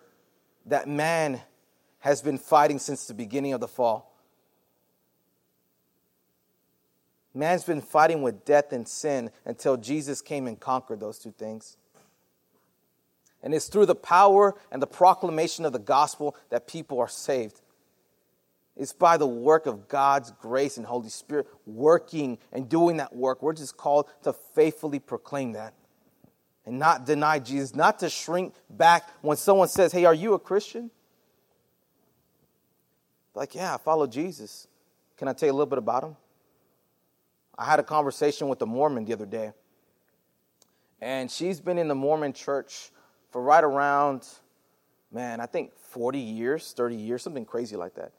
[0.66, 1.41] that man
[1.99, 4.11] has been fighting since the beginning of the fall.
[7.34, 11.78] Man's been fighting with death and sin until Jesus came and conquered those two things.
[13.44, 17.62] And it's through the power and the proclamation of the gospel that people are saved.
[18.78, 23.42] It's by the work of God's grace and Holy Spirit working and doing that work.
[23.42, 25.74] We're just called to faithfully proclaim that
[26.66, 30.40] and not deny Jesus, not to shrink back when someone says, Hey, are you a
[30.40, 30.92] Christian?
[33.34, 34.68] Like, yeah, I follow Jesus.
[35.18, 36.16] Can I tell you a little bit about him?
[37.58, 39.52] I had a conversation with a Mormon the other day,
[40.99, 42.91] and she's been in the Mormon church
[43.32, 44.28] for right around,
[45.12, 48.12] man, I think 40 years, 30 years, something crazy like that.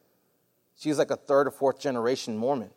[0.76, 2.70] She's like a third or fourth generation Mormon.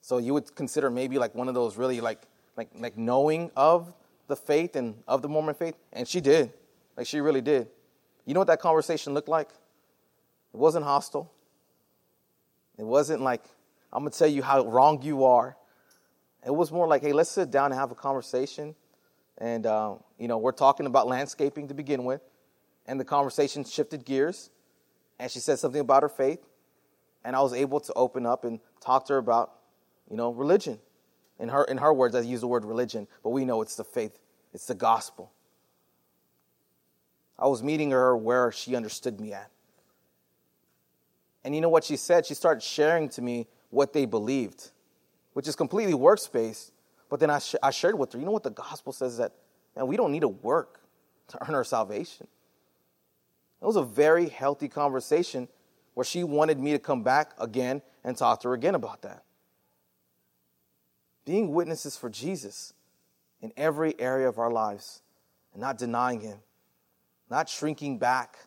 [0.00, 2.22] So you would consider maybe like one of those really like
[2.56, 3.94] like like knowing of
[4.26, 6.52] the faith and of the Mormon faith, and she did.
[6.96, 7.68] Like she really did.
[8.24, 9.48] You know what that conversation looked like?
[10.52, 11.32] It wasn't hostile.
[12.78, 13.44] It wasn't like
[13.92, 15.56] I'm going to tell you how wrong you are.
[16.46, 18.74] It was more like, hey, let's sit down and have a conversation.
[19.38, 22.20] And, uh, you know, we're talking about landscaping to begin with.
[22.86, 24.50] And the conversation shifted gears.
[25.18, 26.40] And she said something about her faith.
[27.24, 29.52] And I was able to open up and talk to her about,
[30.10, 30.78] you know, religion.
[31.38, 33.84] In her, in her words, I use the word religion, but we know it's the
[33.84, 34.18] faith,
[34.52, 35.32] it's the gospel.
[37.38, 39.50] I was meeting her where she understood me at.
[41.44, 42.26] And you know what she said?
[42.26, 44.70] She started sharing to me what they believed,
[45.32, 46.72] which is completely works-based.
[47.08, 49.32] But then I, sh- I shared with her, you know what the gospel says that,
[49.76, 50.80] man, we don't need to work
[51.28, 52.26] to earn our salvation.
[53.60, 55.48] It was a very healthy conversation
[55.94, 59.24] where she wanted me to come back again and talk to her again about that.
[61.24, 62.72] Being witnesses for Jesus
[63.42, 65.02] in every area of our lives
[65.52, 66.38] and not denying Him,
[67.28, 68.38] not shrinking back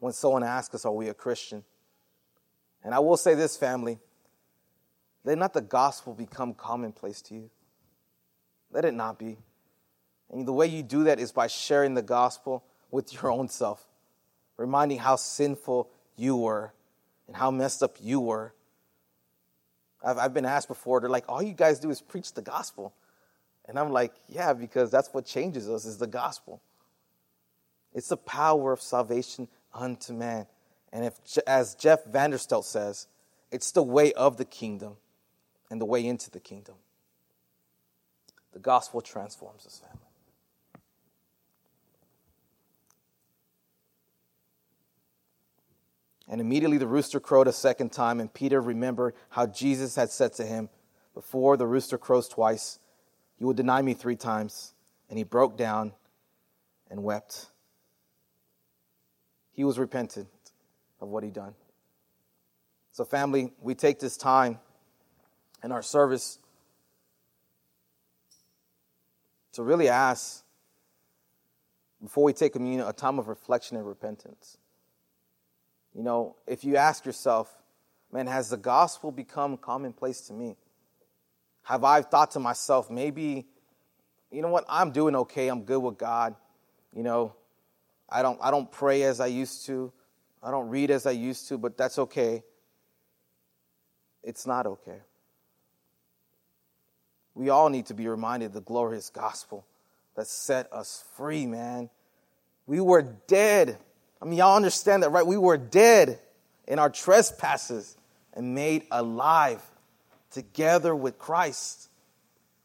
[0.00, 1.64] when someone asks us, Are we a Christian?
[2.82, 3.98] And I will say this, family
[5.24, 7.50] let not the gospel become commonplace to you.
[8.72, 9.36] Let it not be.
[10.30, 13.86] And the way you do that is by sharing the gospel with your own self,
[14.56, 16.72] reminding how sinful you were
[17.26, 18.54] and how messed up you were.
[20.02, 22.94] I've, I've been asked before, they're like, all you guys do is preach the gospel.
[23.66, 26.62] And I'm like, yeah, because that's what changes us is the gospel.
[27.92, 30.46] It's the power of salvation unto man.
[30.92, 31.14] And if,
[31.46, 33.06] as Jeff Vanderstelt says,
[33.52, 34.96] it's the way of the kingdom
[35.70, 36.74] and the way into the kingdom.
[38.52, 40.06] The gospel transforms us, family.
[46.28, 50.32] And immediately the rooster crowed a second time, and Peter remembered how Jesus had said
[50.34, 50.68] to him,
[51.14, 52.78] Before the rooster crows twice,
[53.38, 54.74] you will deny me three times.
[55.08, 55.92] And he broke down
[56.88, 57.46] and wept.
[59.52, 60.28] He was repentant
[61.00, 61.54] of what he'd done.
[62.92, 64.60] So, family, we take this time
[65.62, 66.38] in our service
[69.52, 70.44] to really ask,
[72.02, 74.58] before we take communion, a time of reflection and repentance.
[75.94, 77.52] You know, if you ask yourself,
[78.12, 80.56] man, has the gospel become commonplace to me?
[81.62, 83.46] Have I thought to myself, maybe,
[84.30, 86.36] you know what, I'm doing okay, I'm good with God.
[86.94, 87.34] You know,
[88.08, 89.92] I don't, I don't pray as I used to,
[90.42, 92.42] I don't read as I used to, but that's okay.
[94.22, 95.00] It's not okay.
[97.34, 99.64] We all need to be reminded of the glorious gospel
[100.16, 101.90] that set us free, man.
[102.66, 103.78] We were dead.
[104.20, 105.26] I mean, y'all understand that, right?
[105.26, 106.18] We were dead
[106.66, 107.96] in our trespasses
[108.34, 109.62] and made alive
[110.30, 111.88] together with Christ.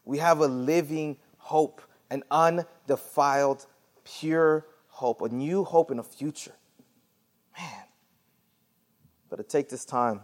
[0.04, 3.66] We have a living hope, an undefiled,
[4.04, 6.54] pure hope, a new hope in a future.
[7.58, 7.84] Man.
[9.30, 10.22] But to take this time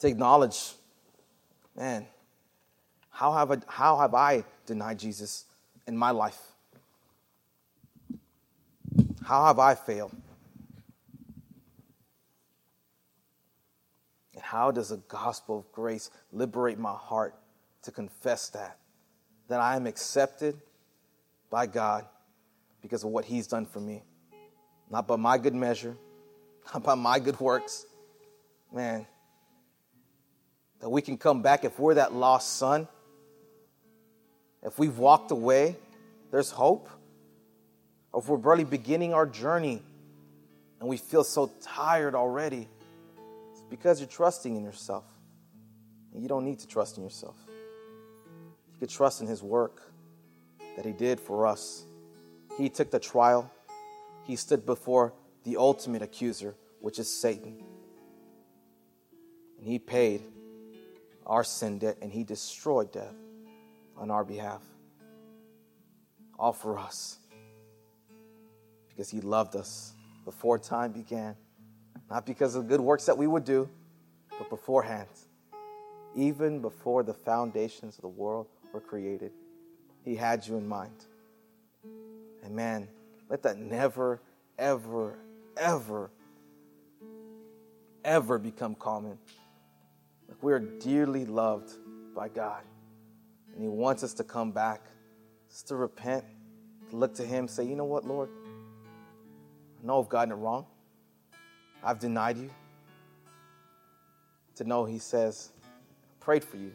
[0.00, 0.72] to acknowledge,
[1.76, 2.06] man,
[3.18, 5.44] how have I, how have I denied Jesus
[5.88, 6.40] in my life?
[9.24, 10.12] How have I failed?
[14.34, 17.34] And how does the gospel of grace liberate my heart
[17.82, 18.78] to confess that?
[19.48, 20.56] That I am accepted
[21.50, 22.06] by God
[22.82, 24.04] because of what He's done for me.
[24.90, 25.96] Not by my good measure,
[26.72, 27.84] not by my good works.
[28.72, 29.08] Man,
[30.78, 32.86] that we can come back if we're that lost son
[34.68, 35.76] if we've walked away,
[36.30, 36.90] there's hope.
[38.12, 39.82] Or if we're barely beginning our journey
[40.78, 42.68] and we feel so tired already,
[43.50, 45.04] it's because you're trusting in yourself.
[46.12, 47.36] And you don't need to trust in yourself.
[47.46, 49.90] You could trust in His work
[50.76, 51.84] that He did for us.
[52.58, 53.50] He took the trial,
[54.24, 55.14] He stood before
[55.44, 57.64] the ultimate accuser, which is Satan.
[59.58, 60.22] And He paid
[61.26, 63.14] our sin debt and He destroyed death
[63.98, 64.62] on our behalf.
[66.38, 67.18] All for us.
[68.88, 69.92] Because he loved us
[70.24, 71.36] before time began.
[72.10, 73.68] Not because of good works that we would do,
[74.38, 75.08] but beforehand.
[76.14, 79.32] Even before the foundations of the world were created,
[80.04, 81.04] he had you in mind.
[82.42, 82.88] And man,
[83.28, 84.20] let that never,
[84.58, 85.18] ever,
[85.56, 86.10] ever,
[88.04, 89.18] ever become common.
[90.28, 91.70] Like we are dearly loved
[92.14, 92.62] by God.
[93.58, 94.82] And He wants us to come back,
[95.50, 96.24] just to repent,
[96.90, 98.28] to look to Him, say, you know what, Lord?
[99.82, 100.64] I know I've gotten it wrong.
[101.82, 102.50] I've denied you.
[104.54, 106.70] To know He says, I prayed for you,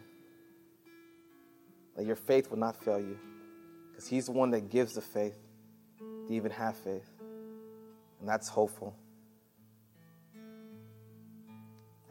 [1.96, 3.18] that your faith will not fail you,
[3.90, 5.38] because He's the one that gives the faith
[6.00, 7.10] to even have faith.
[8.20, 8.94] And that's hopeful.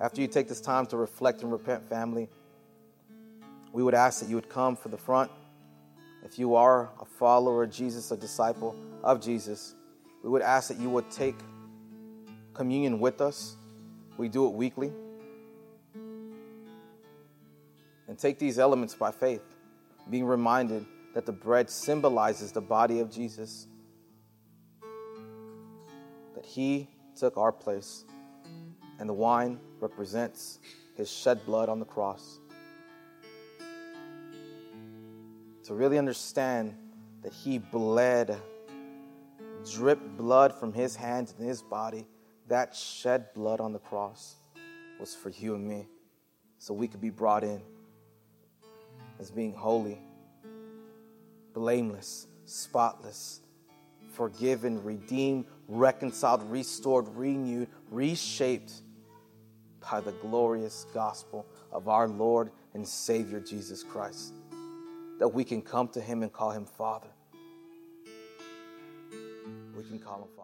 [0.01, 2.31] After you take this time to reflect and repent, family,
[3.73, 5.31] we would ask that you would come for the front.
[6.25, 9.75] If you are a follower of Jesus, a disciple of Jesus,
[10.23, 11.37] we would ask that you would take
[12.55, 13.57] communion with us.
[14.19, 14.93] We do it weekly.
[18.07, 19.43] And take these elements by faith,
[20.11, 23.67] being reminded that the bread symbolizes the body of Jesus,
[26.35, 28.05] that he took our place,
[28.99, 30.59] and the wine represents
[30.95, 32.39] his shed blood on the cross.
[35.65, 36.75] To really understand
[37.23, 38.37] that he bled,
[39.71, 42.07] dripped blood from his hands and his body.
[42.49, 44.37] That shed blood on the cross
[44.99, 45.87] was for you and me,
[46.59, 47.63] so we could be brought in
[49.21, 50.01] as being holy,
[51.55, 53.41] blameless, spotless,
[54.11, 58.83] forgiven, redeemed, reconciled, restored, renewed, reshaped
[59.91, 64.35] by the glorious gospel of our Lord and Savior Jesus Christ
[65.23, 67.07] that we can come to Him and call Him Father.
[69.13, 70.42] We can call Him Father.